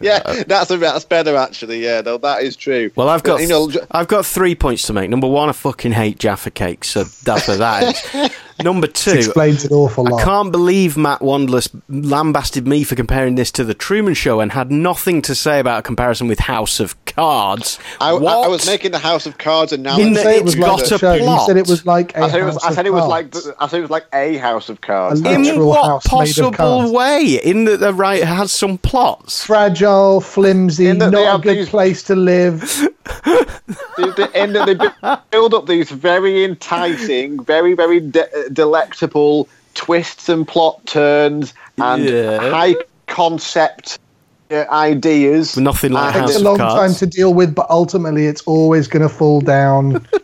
[0.00, 1.82] yeah, that's a, that's better actually.
[1.84, 2.90] Yeah, no, that is true.
[2.96, 5.10] Well, I've got you know, I've got three points to make.
[5.10, 8.30] Number one, I fucking hate Jaffa cakes, so that's that is.
[8.62, 10.20] Number two, Explains an awful lot.
[10.20, 14.52] I can't believe Matt Wanderless lambasted me for comparing this to the Truman Show and
[14.52, 17.78] had nothing to say about a comparison with House of Cards.
[18.00, 20.14] I, I, I was making the House of Cards In analogy.
[20.14, 21.14] the- say it was it's like a a show.
[21.14, 22.54] You said it was like a I said it was.
[22.54, 23.36] house I of said it was like.
[23.60, 25.20] I said it was like a House of Cards.
[25.22, 27.40] A in what house made of possible way?
[27.42, 29.44] In that the right has some plots.
[29.44, 32.60] fragile, flimsy, In not a good these- place to live.
[33.96, 34.74] they, they, and they
[35.30, 42.50] build up these very enticing, very very de- delectable twists and plot turns and Yeah.
[42.50, 42.74] high
[43.06, 43.98] concept
[44.50, 45.56] uh, ideas.
[45.56, 46.74] Nothing like And House Takes a of long Cards.
[46.74, 50.06] time to deal with, but ultimately it's always going to fall down.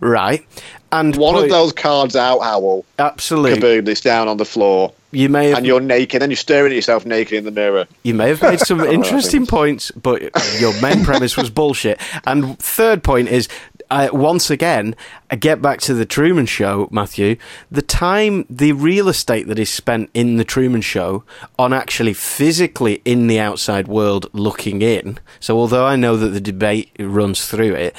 [0.00, 0.46] Right.
[0.90, 2.84] And one of those cards out, Howell.
[2.98, 3.60] absolutely.
[3.60, 3.88] Kaboom!
[3.88, 6.76] It's down on the floor, You may have and you're naked, and you're staring at
[6.76, 7.86] yourself naked in the mirror.
[8.04, 10.22] You may have made some interesting points, but
[10.58, 12.00] your main premise was bullshit.
[12.26, 13.48] And third point is,
[13.90, 14.94] I, once again,
[15.30, 17.36] I get back to the Truman Show, Matthew.
[17.70, 21.24] The time, the real estate that is spent in the Truman Show
[21.58, 25.18] on actually physically in the outside world looking in.
[25.40, 27.96] So, although I know that the debate runs through it,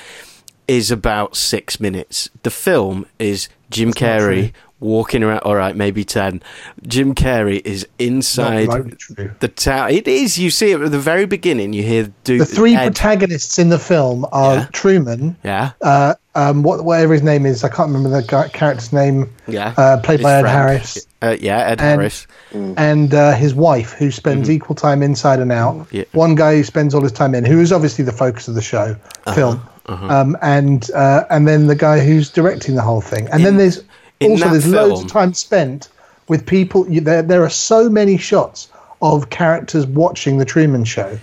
[0.67, 2.29] is about six minutes.
[2.43, 4.53] The film is Jim That's Carrey.
[4.79, 5.39] Walking around.
[5.39, 6.41] All right, maybe ten.
[6.87, 9.31] Jim Carrey is inside Not remotely true.
[9.39, 9.91] the town.
[9.91, 10.37] It is.
[10.37, 11.73] You see it at the very beginning.
[11.73, 14.67] You hear do The three Ed- protagonists in the film are Yeah.
[14.71, 19.29] Truman, Yeah, uh, um, what, whatever his name is, I can't remember the character's name,
[19.47, 19.73] yeah.
[19.77, 20.55] uh, played His by Ed friend.
[20.57, 22.27] Harris, Uh, yeah, Ed And- Harris.
[22.53, 25.75] and uh, his wife, who spends equal time inside and out.
[25.75, 25.95] Mm-hmm.
[25.97, 26.03] Yeah.
[26.13, 28.61] One guy who spends all his time in, who is obviously the focus of the
[28.61, 33.27] show, Uh-huh, film, um, and uh, and then the guy who's directing the whole thing.
[33.31, 33.83] And then there's
[34.19, 35.89] in also there's loads of time spent
[36.27, 36.89] with people.
[36.89, 38.69] You, there there are so many shots
[39.01, 41.19] of characters watching the Truman Show.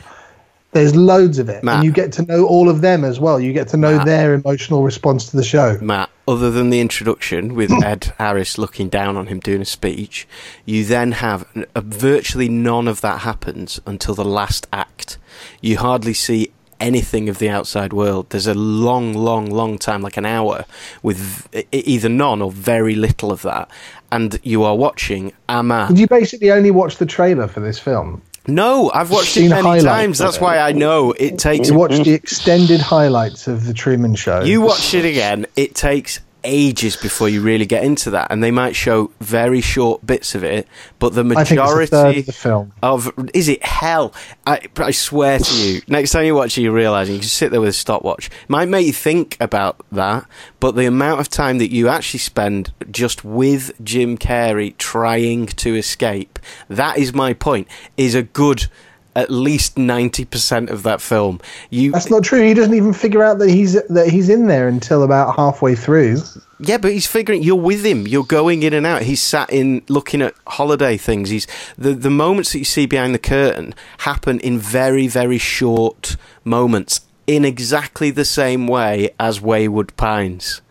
[0.72, 1.76] There's loads of it, Matt.
[1.76, 3.40] and you get to know all of them as well.
[3.40, 4.06] You get to know Matt.
[4.06, 5.78] their emotional response to the show.
[5.80, 10.28] Matt, other than the introduction with Ed Harris looking down on him doing a speech,
[10.66, 15.16] you then have uh, virtually none of that happens until the last act.
[15.62, 16.45] You hardly see
[16.80, 18.30] anything of the outside world.
[18.30, 20.64] There's a long, long, long time, like an hour,
[21.02, 23.70] with either none or very little of that.
[24.12, 25.88] And you are watching a man.
[25.88, 28.22] Did you basically only watch the trailer for this film?
[28.48, 30.18] No, I've watched it Seen many highlights times.
[30.18, 30.42] That's it.
[30.42, 34.44] why I know it takes You watched the extended highlights of the Truman Show.
[34.44, 38.50] You watch it again, it takes ages before you really get into that, and they
[38.50, 40.66] might show very short bits of it,
[40.98, 42.72] but the I think it's a majority of the film.
[42.82, 44.14] of is it hell?
[44.46, 47.50] I, I swear to you, next time you watch it, you realise you can sit
[47.50, 48.28] there with a stopwatch.
[48.28, 50.26] It might make you think about that,
[50.60, 55.74] but the amount of time that you actually spend just with Jim Carrey trying to
[55.74, 56.38] escape,
[56.68, 58.68] that is my point, is a good
[59.16, 61.40] at least ninety percent of that film.
[61.70, 62.42] You That's not true.
[62.42, 66.18] He doesn't even figure out that he's that he's in there until about halfway through.
[66.60, 68.06] Yeah, but he's figuring you're with him.
[68.06, 69.02] You're going in and out.
[69.02, 71.30] He's sat in looking at holiday things.
[71.30, 71.46] He's
[71.76, 77.00] the the moments that you see behind the curtain happen in very very short moments
[77.26, 80.62] in exactly the same way as Wayward Pines.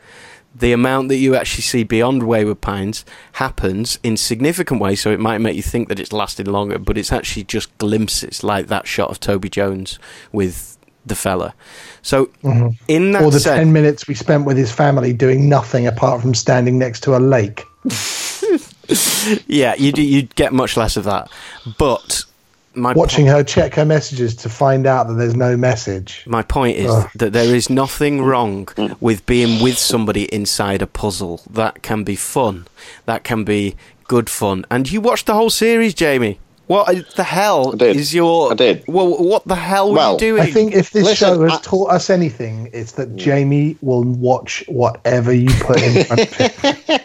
[0.57, 3.03] The amount that you actually see beyond Wayward Pines
[3.33, 6.97] happens in significant ways, so it might make you think that it's lasted longer, but
[6.97, 9.99] it's actually just glimpses, like that shot of Toby Jones
[10.31, 11.53] with the fella.
[12.01, 12.69] So, mm-hmm.
[12.87, 16.21] in that or the sense, ten minutes we spent with his family doing nothing apart
[16.21, 17.63] from standing next to a lake.
[19.47, 21.29] Yeah, you'd, you'd get much less of that.
[21.77, 22.23] But
[22.75, 26.23] my Watching po- her check her messages to find out that there's no message.
[26.27, 27.09] my point is Ugh.
[27.15, 28.67] that there is nothing wrong
[28.99, 31.41] with being with somebody inside a puzzle.
[31.49, 32.67] That can be fun.
[33.05, 33.75] That can be
[34.07, 34.65] good fun.
[34.69, 36.39] And you watched the whole series, Jamie.
[36.67, 37.95] What the hell I did.
[37.95, 38.51] is your?
[38.51, 38.83] I did.
[38.87, 40.41] Well, what the hell were Well, you doing?
[40.41, 43.17] I think if this Listen, show has I- taught us anything, it's that hmm.
[43.17, 46.99] Jamie will watch whatever you put in front of him.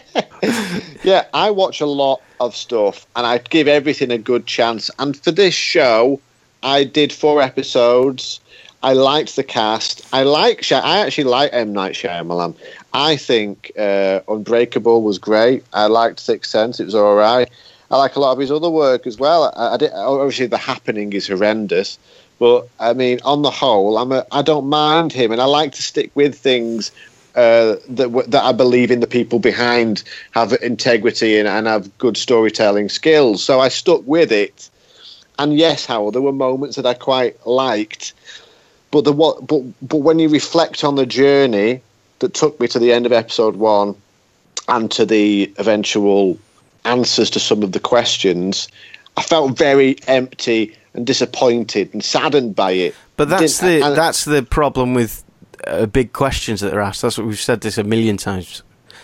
[1.03, 4.91] Yeah, I watch a lot of stuff and I give everything a good chance.
[4.99, 6.19] And for this show,
[6.63, 8.39] I did four episodes.
[8.83, 10.07] I liked the cast.
[10.11, 10.71] I like.
[10.71, 12.55] I actually like M Night Shyamalan.
[12.93, 15.63] I think uh, Unbreakable was great.
[15.71, 16.79] I liked Sixth Sense.
[16.79, 17.49] It was all right.
[17.91, 19.53] I like a lot of his other work as well.
[19.55, 21.99] I, I did, obviously, The Happening is horrendous,
[22.39, 25.73] but I mean, on the whole, I'm a, I don't mind him, and I like
[25.73, 26.91] to stick with things
[27.35, 32.17] uh, that that I believe in the people behind have integrity and, and have good
[32.17, 33.43] storytelling skills.
[33.43, 34.69] So I stuck with it.
[35.39, 38.13] And yes, Howell, there were moments that I quite liked,
[38.91, 41.81] but the what but but when you reflect on the journey
[42.19, 43.95] that took me to the end of episode one
[44.67, 46.37] and to the eventual
[46.85, 48.67] answers to some of the questions,
[49.17, 52.95] I felt very empty and disappointed and saddened by it.
[53.17, 55.23] But that's Didn't- the and- that's the problem with
[55.67, 57.01] uh, big questions that are asked.
[57.01, 58.63] That's what we've said this a million times.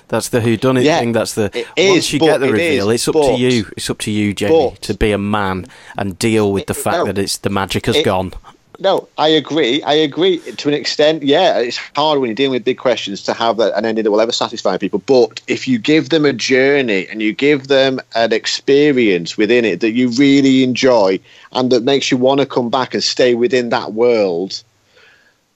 [0.10, 1.12] That's the who done it Yeah, thing.
[1.12, 3.66] That's the it once is, you get the reveal, is, it's up to you.
[3.76, 6.78] It's up to you, Jamie, but- to be a man and deal with the It-
[6.78, 7.06] fact no.
[7.06, 8.32] that it's the magic has It- gone.
[8.80, 9.82] No, I agree.
[9.82, 11.24] I agree to an extent.
[11.24, 14.12] Yeah, it's hard when you're dealing with big questions to have that, an ending that
[14.12, 15.02] will ever satisfy people.
[15.08, 19.80] But if you give them a journey and you give them an experience within it
[19.80, 21.20] that you really enjoy
[21.54, 24.62] and that makes you want to come back and stay within that world,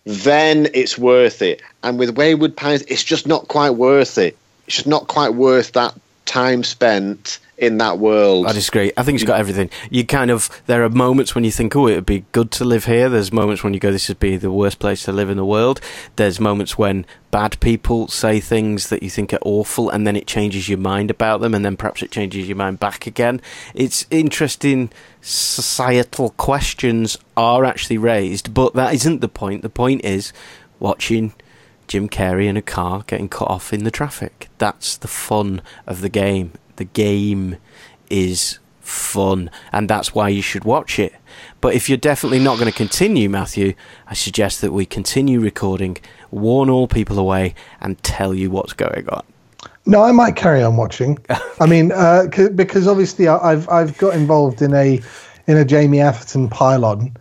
[0.06, 1.62] then it's worth it.
[1.84, 4.38] And with Wayward Pines, it's just not quite worth it.
[4.68, 5.94] It's just not quite worth that
[6.26, 8.48] time spent in that world.
[8.48, 8.92] I disagree.
[8.98, 9.70] I think it's got everything.
[9.92, 12.66] You kind of there are moments when you think, oh, it would be good to
[12.66, 13.08] live here.
[13.08, 15.46] There's moments when you go, this would be the worst place to live in the
[15.46, 15.80] world.
[16.16, 20.26] There's moments when bad people say things that you think are awful, and then it
[20.26, 23.40] changes your mind about them, and then perhaps it changes your mind back again.
[23.76, 24.90] It's interesting.
[25.22, 29.62] Societal questions are actually raised, but that isn't the point.
[29.62, 30.34] The point is
[30.80, 31.36] watching
[31.88, 34.50] Jim Carrey in a car getting cut off in the traffic.
[34.58, 36.54] That's the fun of the game.
[36.82, 37.58] The game
[38.10, 41.14] is fun, and that's why you should watch it.
[41.62, 43.76] But if you're definitely not going to continue, Matthew,
[44.08, 45.98] I suggest that we continue recording,
[46.32, 49.24] warn all people away, and tell you what's going on.
[49.86, 51.20] No, I might carry on watching.
[51.60, 55.00] I mean, uh, c- because obviously I've I've got involved in a
[55.46, 57.16] in a Jamie Atherton pylon,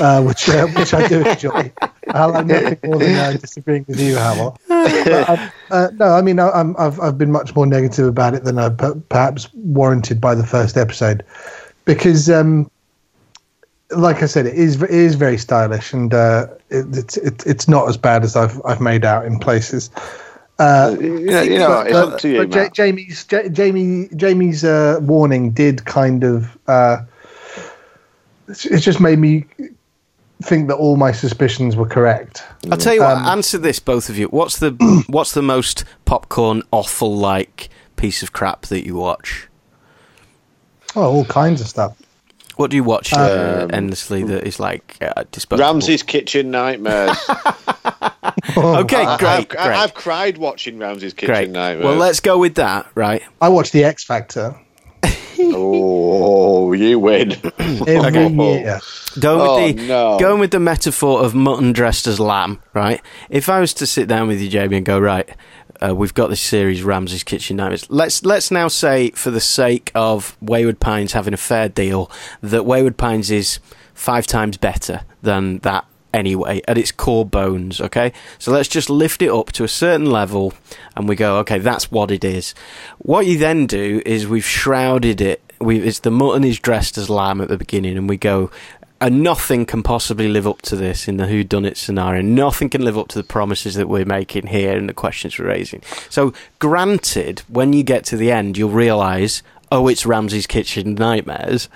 [0.00, 1.72] uh, which uh, which I do enjoy.
[2.08, 4.58] I like nothing more than uh, disagreeing with you, Howell.
[4.68, 8.44] Uh, uh, no, I mean I, I'm, I've I've been much more negative about it
[8.44, 11.24] than I per- perhaps warranted by the first episode,
[11.84, 12.70] because um,
[13.90, 17.68] like I said, it is it is very stylish and uh, it, it's it, it's
[17.68, 19.90] not as bad as I've I've made out in places.
[20.58, 24.98] Uh, you know, you know it's up to you, but Jamie's Ja- Jamie Jamie's uh,
[25.02, 26.98] warning did kind of uh,
[28.48, 29.44] it's- it just made me
[30.42, 32.44] think that all my suspicions were correct.
[32.70, 33.16] I'll tell you what.
[33.16, 34.26] Um, answer this, both of you.
[34.28, 34.70] What's the
[35.08, 39.48] what's the most popcorn awful like piece of crap that you watch?
[40.94, 41.96] Oh, all kinds of stuff.
[42.56, 45.66] What do you watch uh, Um, endlessly that is like uh, disposable?
[45.72, 47.18] Ramsay's Kitchen Nightmares.
[48.56, 51.50] Okay, I- great, I've, great, I've cried watching Ramsay's Kitchen great.
[51.50, 51.84] Nightmares.
[51.84, 53.22] Well, let's go with that, right?
[53.40, 54.58] I watched The X Factor
[55.38, 57.32] Oh, you win.
[57.60, 58.28] every Okay.
[58.28, 58.80] year.
[59.18, 60.18] Going Oh, with the no.
[60.18, 63.00] going with the metaphor of mutton dressed as lamb, right?
[63.30, 65.28] If I was to sit down with you, Jamie, and go, right,
[65.80, 67.86] uh, we've got this series, Ramsay's Kitchen Nightmares.
[67.90, 72.10] Let's let's now say, for the sake of Wayward Pines having a fair deal,
[72.42, 73.58] that Wayward Pines is
[73.94, 75.86] five times better than that
[76.16, 77.80] anyway at its core bones.
[77.80, 80.54] Okay, so let's just lift it up to a certain level,
[80.96, 82.54] and we go, okay, that's what it is.
[82.98, 85.42] What you then do is we've shrouded it.
[85.60, 88.50] We it's the mutton is dressed as lamb at the beginning, and we go.
[88.98, 92.22] And nothing can possibly live up to this in the Who Done It scenario.
[92.22, 95.48] Nothing can live up to the promises that we're making here and the questions we're
[95.48, 95.82] raising.
[96.08, 101.68] So, granted, when you get to the end, you'll realise, oh, it's Ramsay's Kitchen Nightmares.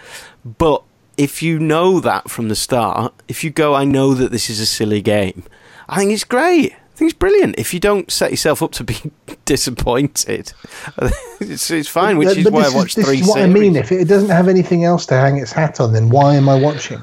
[0.46, 0.82] But
[1.20, 4.58] if you know that from the start, if you go, I know that this is
[4.60, 5.44] a silly game,
[5.88, 6.72] I think it's great.
[6.72, 7.58] I think it's brilliant.
[7.58, 8.96] If you don't set yourself up to be
[9.46, 10.52] disappointed,
[11.40, 13.50] it's, it's fine, which But- is but why I watched this three is what series.
[13.50, 13.76] I mean.
[13.76, 16.56] If it doesn't have anything else to hang its hat on, then why am I
[16.60, 17.00] watching?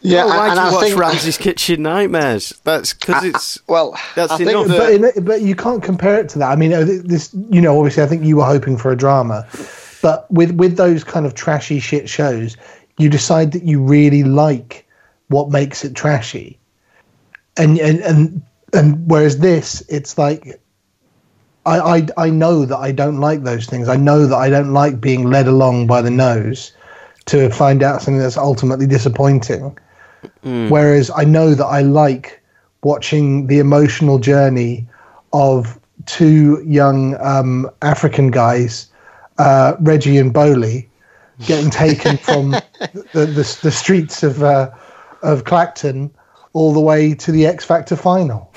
[0.00, 2.60] yeah, Well, why and do you I watch think, Ramsay's Kitchen Nightmares?
[2.64, 4.66] That's because it's well, That's I think enough.
[4.68, 6.50] that- but, in, but you can't compare it to that.
[6.50, 9.46] I mean, uh, this, you know, obviously, I think you were hoping for a drama,
[10.02, 12.56] but with with those kind of trashy shit shows,
[12.98, 14.86] you decide that you really like
[15.28, 16.58] what makes it trashy,
[17.56, 18.42] and and and
[18.72, 20.60] and whereas this, it's like.
[21.66, 23.88] I, I, I know that I don't like those things.
[23.88, 26.70] I know that I don't like being led along by the nose
[27.26, 29.76] to find out something that's ultimately disappointing.
[30.70, 32.40] Whereas I know that I like
[32.82, 34.86] watching the emotional journey
[35.32, 38.88] of two young um, African guys,
[39.38, 40.86] uh, Reggie and Bollie,
[41.44, 42.50] getting taken from
[43.12, 44.70] the, the, the streets of uh,
[45.22, 46.10] of Clacton
[46.52, 48.52] all the way to the X Factor final.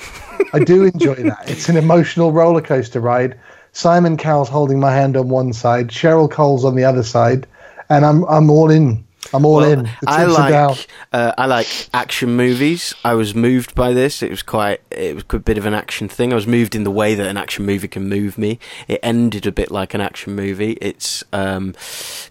[0.52, 1.50] I do enjoy that.
[1.50, 3.38] It's an emotional roller coaster ride.
[3.72, 7.46] Simon Cowell's holding my hand on one side, Cheryl Cole's on the other side,
[7.88, 9.04] and I'm I'm all in.
[9.32, 9.90] I'm all Well, in.
[10.06, 12.94] I like uh, I like action movies.
[13.04, 14.22] I was moved by this.
[14.22, 16.32] It was quite it was a bit of an action thing.
[16.32, 18.58] I was moved in the way that an action movie can move me.
[18.88, 20.72] It ended a bit like an action movie.
[20.80, 21.74] It's um,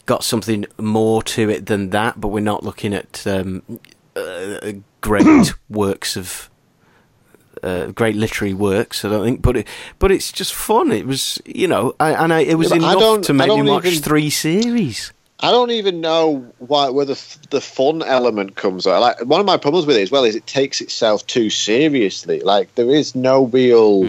[0.08, 3.62] got something more to it than that, but we're not looking at um,
[4.16, 6.50] uh, great works of.
[7.62, 9.68] Uh, great literary works, I don't think, but it,
[10.00, 10.94] but it's just fun.
[10.94, 13.84] It was, you know, I, and I, it was Yeah, enough to make me watch
[13.86, 15.12] even- three series.
[15.42, 17.20] I don't even know why where the
[17.50, 19.02] the fun element comes out.
[19.02, 22.42] Like one of my problems with it as well is it takes itself too seriously.
[22.42, 24.04] Like there is no real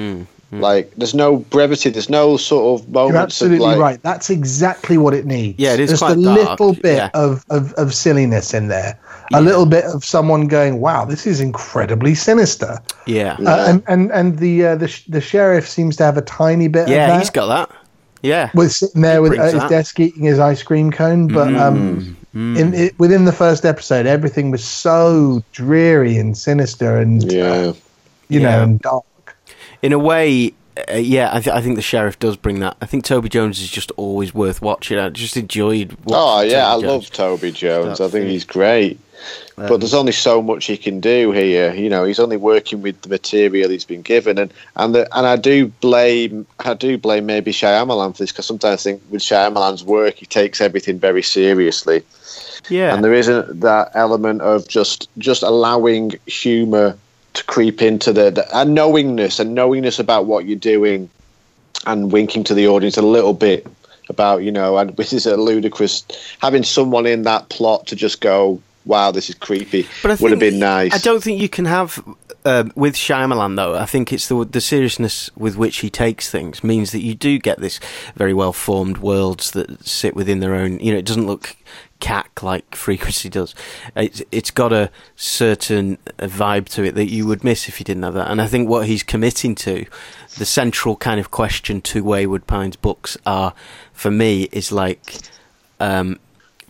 [0.53, 1.91] Mm, like there's no brevity.
[1.91, 4.03] There's no sort of moments You're absolutely of like right.
[4.03, 5.61] That's exactly what it needs.
[5.61, 7.11] Yeah, it is Just quite a dark, little bit yeah.
[7.15, 8.99] of, of, of silliness in there.
[9.33, 14.11] A little bit of someone going, "Wow, this is incredibly sinister." Yeah, Uh, and and
[14.11, 16.85] and the uh, the the sheriff seems to have a tiny bit.
[16.85, 17.71] of yeah, he's got that.
[18.23, 19.71] Yeah, was sitting there with brings at his that.
[19.71, 21.29] desk eating his ice cream cone.
[21.29, 27.23] But um, in it, within the first episode, everything was so dreary and sinister, and
[27.33, 27.73] yeah.
[28.29, 29.05] you know, and dark.
[29.83, 30.53] in a way,
[30.89, 32.77] uh, yeah, I, th- I think the sheriff does bring that.
[32.81, 34.99] I think Toby Jones is just always worth watching.
[34.99, 35.97] I just enjoyed.
[36.07, 36.85] Oh watching yeah, I Jones.
[36.85, 37.99] love Toby Jones.
[37.99, 38.29] That I think thing.
[38.29, 39.01] he's great.
[39.57, 41.75] But there's only so much he can do here.
[41.75, 45.27] You know, he's only working with the material he's been given, and and the, and
[45.27, 49.23] I do blame I do blame maybe Shyamalan for this because sometimes I think with
[49.23, 52.03] Shyamalan's work he takes everything very seriously,
[52.69, 56.97] Yeah, and there isn't that element of just just allowing humour
[57.35, 61.09] to creep into the, the and knowingness and knowingness about what you're doing
[61.87, 63.67] and winking to the audience a little bit
[64.09, 66.05] about you know and this is a ludicrous
[66.41, 70.31] having someone in that plot to just go wow this is creepy But I would
[70.31, 72.03] have been nice I don't think you can have
[72.45, 73.75] um, with Shyamalan though.
[73.75, 77.39] I think it's the the seriousness with which he takes things means that you do
[77.39, 77.81] get this
[78.17, 80.81] very well formed worlds that sit within their own.
[80.81, 81.57] You know, it doesn't look
[82.01, 83.55] cack like Frequency does.
[83.95, 88.05] It's it's got a certain vibe to it that you would miss if you didn't
[88.05, 88.31] have that.
[88.31, 89.85] And I think what he's committing to,
[90.39, 93.55] the central kind of question to Wayward Pines books are,
[93.93, 95.17] for me, is like.
[95.79, 96.19] Um,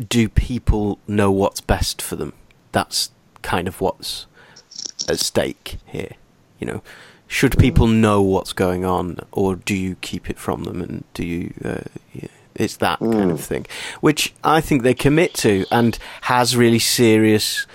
[0.09, 2.33] do people know what's best for them?
[2.73, 3.11] That's
[3.43, 4.27] kind of what's
[5.09, 6.13] at stake here.
[6.59, 6.83] You know,
[7.27, 10.81] should people know what's going on, or do you keep it from them?
[10.83, 11.55] And do you?
[11.65, 11.83] Uh,
[12.13, 13.67] yeah, it's that kind of thing,
[14.01, 17.67] which I think they commit to, and has really serious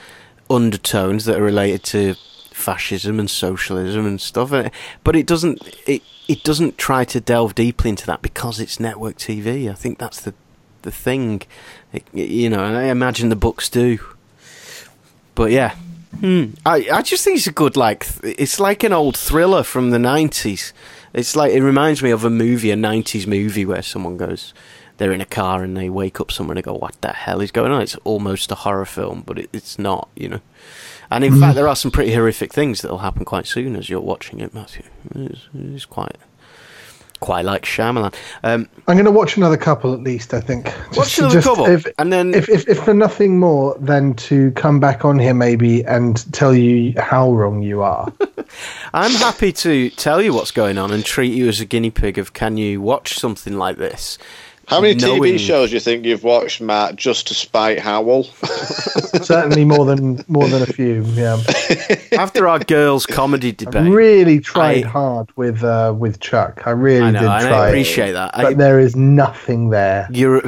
[0.49, 2.15] undertones that are related to
[2.51, 4.51] fascism and socialism and stuff.
[4.51, 4.69] Uh,
[5.03, 5.61] But it doesn't.
[5.87, 9.69] It it doesn't try to delve deeply into that because it's network TV.
[9.69, 10.33] I think that's the
[10.83, 11.41] the thing.
[11.95, 13.99] It, you know, and I imagine the books do.
[15.35, 15.75] But yeah,
[16.19, 16.51] Hmm.
[16.65, 19.89] I I just think it's a good like th- it's like an old thriller from
[19.91, 20.71] the nineties.
[21.13, 24.53] It's like it reminds me of a movie, a nineties movie where someone goes,
[24.97, 27.41] they're in a car and they wake up somewhere and they go, "What the hell
[27.41, 30.41] is going on?" It's almost a horror film, but it, it's not, you know.
[31.11, 33.89] And in fact, there are some pretty horrific things that will happen quite soon as
[33.89, 34.83] you're watching it, Matthew.
[35.15, 36.15] It's, it's quite
[37.19, 38.13] quite like Shyamalan.
[38.43, 40.33] Um, I'm going to watch another couple at least.
[40.33, 40.73] I think.
[40.95, 44.79] Watch another couple, if, and then- if, if if for nothing more than to come
[44.79, 48.11] back on here maybe and tell you how wrong you are.
[48.93, 52.17] I'm happy to tell you what's going on and treat you as a guinea pig
[52.17, 54.17] of can you watch something like this?
[54.67, 58.23] How many knowing- TV shows do you think you've watched Matt just to spite Howell
[59.23, 61.03] Certainly more than more than a few.
[61.13, 61.41] Yeah,
[62.17, 66.63] After our girls' comedy debate, I really tried I- hard with uh, with Chuck.
[66.65, 67.39] I really I know, did try.
[67.51, 68.31] I appreciate that.
[68.35, 70.07] but I, there is nothing there.
[70.11, 70.35] you're,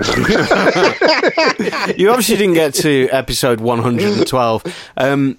[1.97, 4.63] you obviously didn't get to episode 112.
[4.97, 5.37] Um,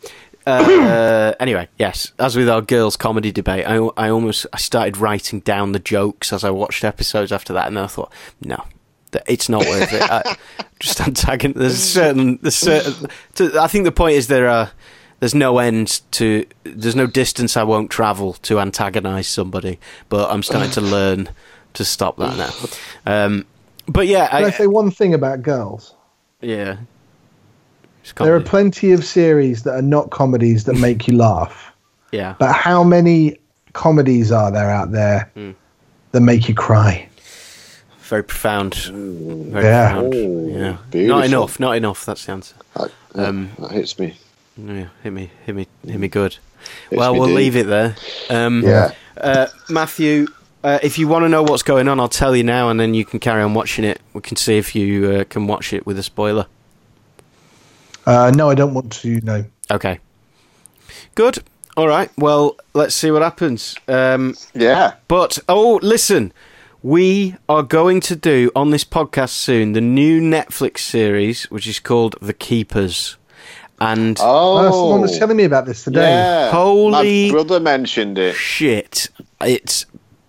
[0.49, 2.13] uh, anyway, yes.
[2.19, 6.33] As with our girls' comedy debate, I, I almost I started writing down the jokes
[6.33, 8.65] as I watched episodes after that, and then I thought, no,
[9.27, 10.03] it's not worth it.
[10.03, 10.37] I,
[10.81, 11.55] just antagon.
[11.55, 13.09] There's certain, there's certain.
[13.37, 14.71] To, I think the point is there are.
[15.21, 16.47] There's no end to.
[16.63, 21.29] There's no distance I won't travel to antagonise somebody, but I'm starting to learn
[21.75, 23.25] to stop that now.
[23.25, 23.45] Um,
[23.89, 25.95] but yeah, Can I say one thing about girls?
[26.41, 26.77] yeah.
[28.11, 31.73] It's There are plenty of series that are not comedies that make you laugh.
[32.13, 32.35] yeah.
[32.39, 33.39] But how many
[33.75, 35.51] comedies are there out there Hmm.
[36.13, 37.07] that make you cry?
[38.01, 38.75] Very profound.
[38.75, 39.93] Very Yeah.
[39.93, 40.15] profound.
[40.15, 41.07] Ooh, yeah.
[41.07, 41.61] Not enough.
[41.61, 42.07] Not enough.
[42.07, 42.55] That's the answer.
[42.75, 44.15] that, Um, that hits me
[44.57, 44.87] Yeah.
[45.03, 45.31] Hit me.
[45.45, 45.67] Hit me.
[45.87, 46.37] Hit me good.
[46.91, 47.37] Hits well, me we'll deep.
[47.37, 47.95] leave it there.
[48.31, 48.93] Um, Yeah.
[49.21, 50.27] Uh, Matthew,
[50.65, 52.95] uh, if you want to know what's going on, I'll tell you now, and then
[52.95, 54.01] you can carry on watching it.
[54.15, 56.47] We can see if you uh, can watch it with a spoiler.
[58.09, 59.21] Uh, no, I don't want to.
[59.21, 59.45] No.
[59.71, 59.99] Okay.
[61.15, 61.39] Good.
[61.77, 62.11] All right.
[62.17, 63.77] Well, let's see what happens.
[63.87, 66.33] Um, yeah But oh, listen,
[66.83, 71.79] we are going to do on this podcast soon the new Netflix series, which is
[71.81, 73.17] called The Keepers,
[73.81, 74.23] and Uh,
[74.71, 76.01] someone oh was telling me about this today.
[76.09, 79.09] yeah Holy- my brother mentioned it shit,
[79.43, 79.85] it's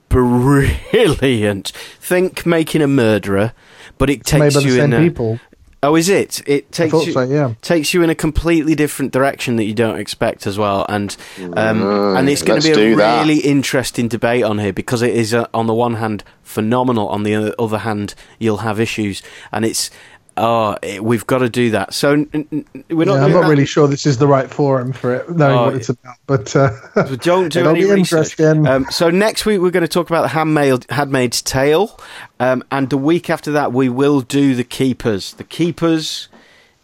[0.10, 1.72] brilliant.
[2.00, 3.54] Think making a murderer,
[3.98, 5.40] but it Made takes by the you same in a, people.
[5.82, 6.42] Oh, is it?
[6.46, 7.54] It takes you, so, yeah.
[7.62, 11.16] takes you in a completely different direction that you don't expect as well, and
[11.56, 13.22] um, and it's going to be a do that.
[13.22, 17.24] really interesting debate on here because it is uh, on the one hand phenomenal, on
[17.24, 19.24] the other hand you'll have issues,
[19.54, 19.90] and it's
[20.40, 21.94] oh it, we've got to do that.
[21.94, 23.16] So n- n- we're not.
[23.16, 25.66] Yeah, I'm not that- really sure this is the right forum for it, knowing Oh,
[25.66, 26.16] what it's about.
[26.28, 26.72] But uh,
[27.08, 28.40] So don't do any research.
[28.40, 32.00] Um, so next week we're going to talk about the Handmaid, Handmaid's Tale,
[32.40, 35.34] um, and the week after that we will do the Keepers.
[35.34, 36.30] The Keepers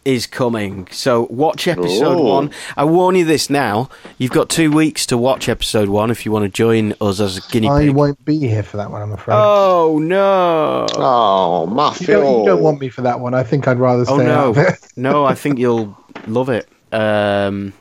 [0.06, 0.88] is coming.
[0.92, 2.24] So watch episode Ooh.
[2.24, 2.52] one.
[2.78, 3.90] I warn you this now.
[4.18, 7.38] You've got two weeks to watch episode one if you want to join us as
[7.38, 7.90] a guinea pig.
[7.90, 9.02] I won't be here for that one.
[9.02, 9.36] I'm afraid.
[9.36, 10.86] Oh no!
[10.96, 13.34] oh you, Matthew don't, you don't want me for that one.
[13.34, 14.50] I think I'd rather stay Oh out no!
[14.52, 14.88] of it.
[14.96, 15.98] no, I think you'll
[16.28, 16.68] love it.
[16.94, 17.74] Um,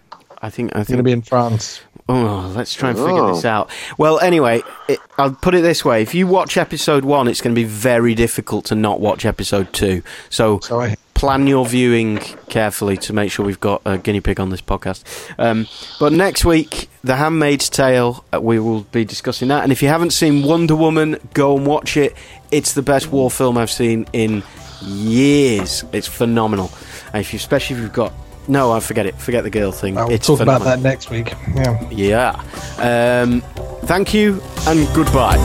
[0.42, 1.80] I think I I'm going to be in France.
[2.08, 3.34] Oh, let's try and figure Oh.
[3.34, 3.70] this out.
[3.96, 7.54] Well, anyway, it, I'll put it this way: if you watch episode one, it's going
[7.54, 10.02] to be very difficult to not watch episode two.
[10.28, 14.40] So, So I- plan your viewing carefully to make sure we've got a guinea pig
[14.40, 15.04] on this podcast.
[15.38, 15.66] Um,
[16.00, 19.62] but next week, The Handmaid's Tale, uh, we will be discussing that.
[19.62, 22.14] And if you haven't seen Wonder Woman, go and watch it.
[22.50, 24.42] It's the best war film I've seen in
[24.82, 25.84] years.
[25.92, 26.70] It's phenomenal.
[27.12, 28.12] And if you, especially if you've got
[28.46, 29.14] No, I forget it.
[29.14, 29.96] Forget the girl thing.
[29.96, 31.32] I'll it's talk about that next week.
[31.54, 31.90] Yeah.
[31.90, 33.22] Yeah.
[33.22, 33.40] Um,
[33.86, 35.38] thank you and goodbye.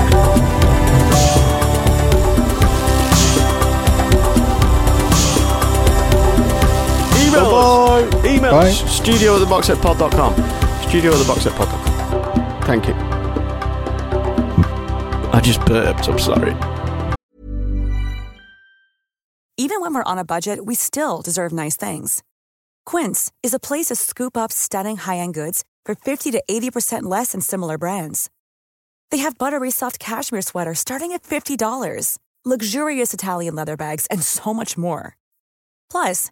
[7.40, 8.26] Email us.
[8.26, 8.70] Email Bye.
[8.70, 8.96] us.
[8.96, 10.34] Studio at the boxsetpod.com.
[10.90, 12.62] Studio at the boxsetpod.com.
[12.64, 12.94] Thank you.
[15.32, 16.08] I just burped.
[16.08, 16.56] I'm sorry.
[19.58, 22.24] Even when we're on a budget, we still deserve nice things.
[22.86, 27.34] Quince is a place to scoop up stunning high-end goods for 50 to 80% less
[27.34, 28.30] than similar brands.
[29.12, 34.54] They have buttery soft cashmere sweaters starting at $50, luxurious Italian leather bags, and so
[34.54, 35.18] much more.
[35.92, 36.32] Plus,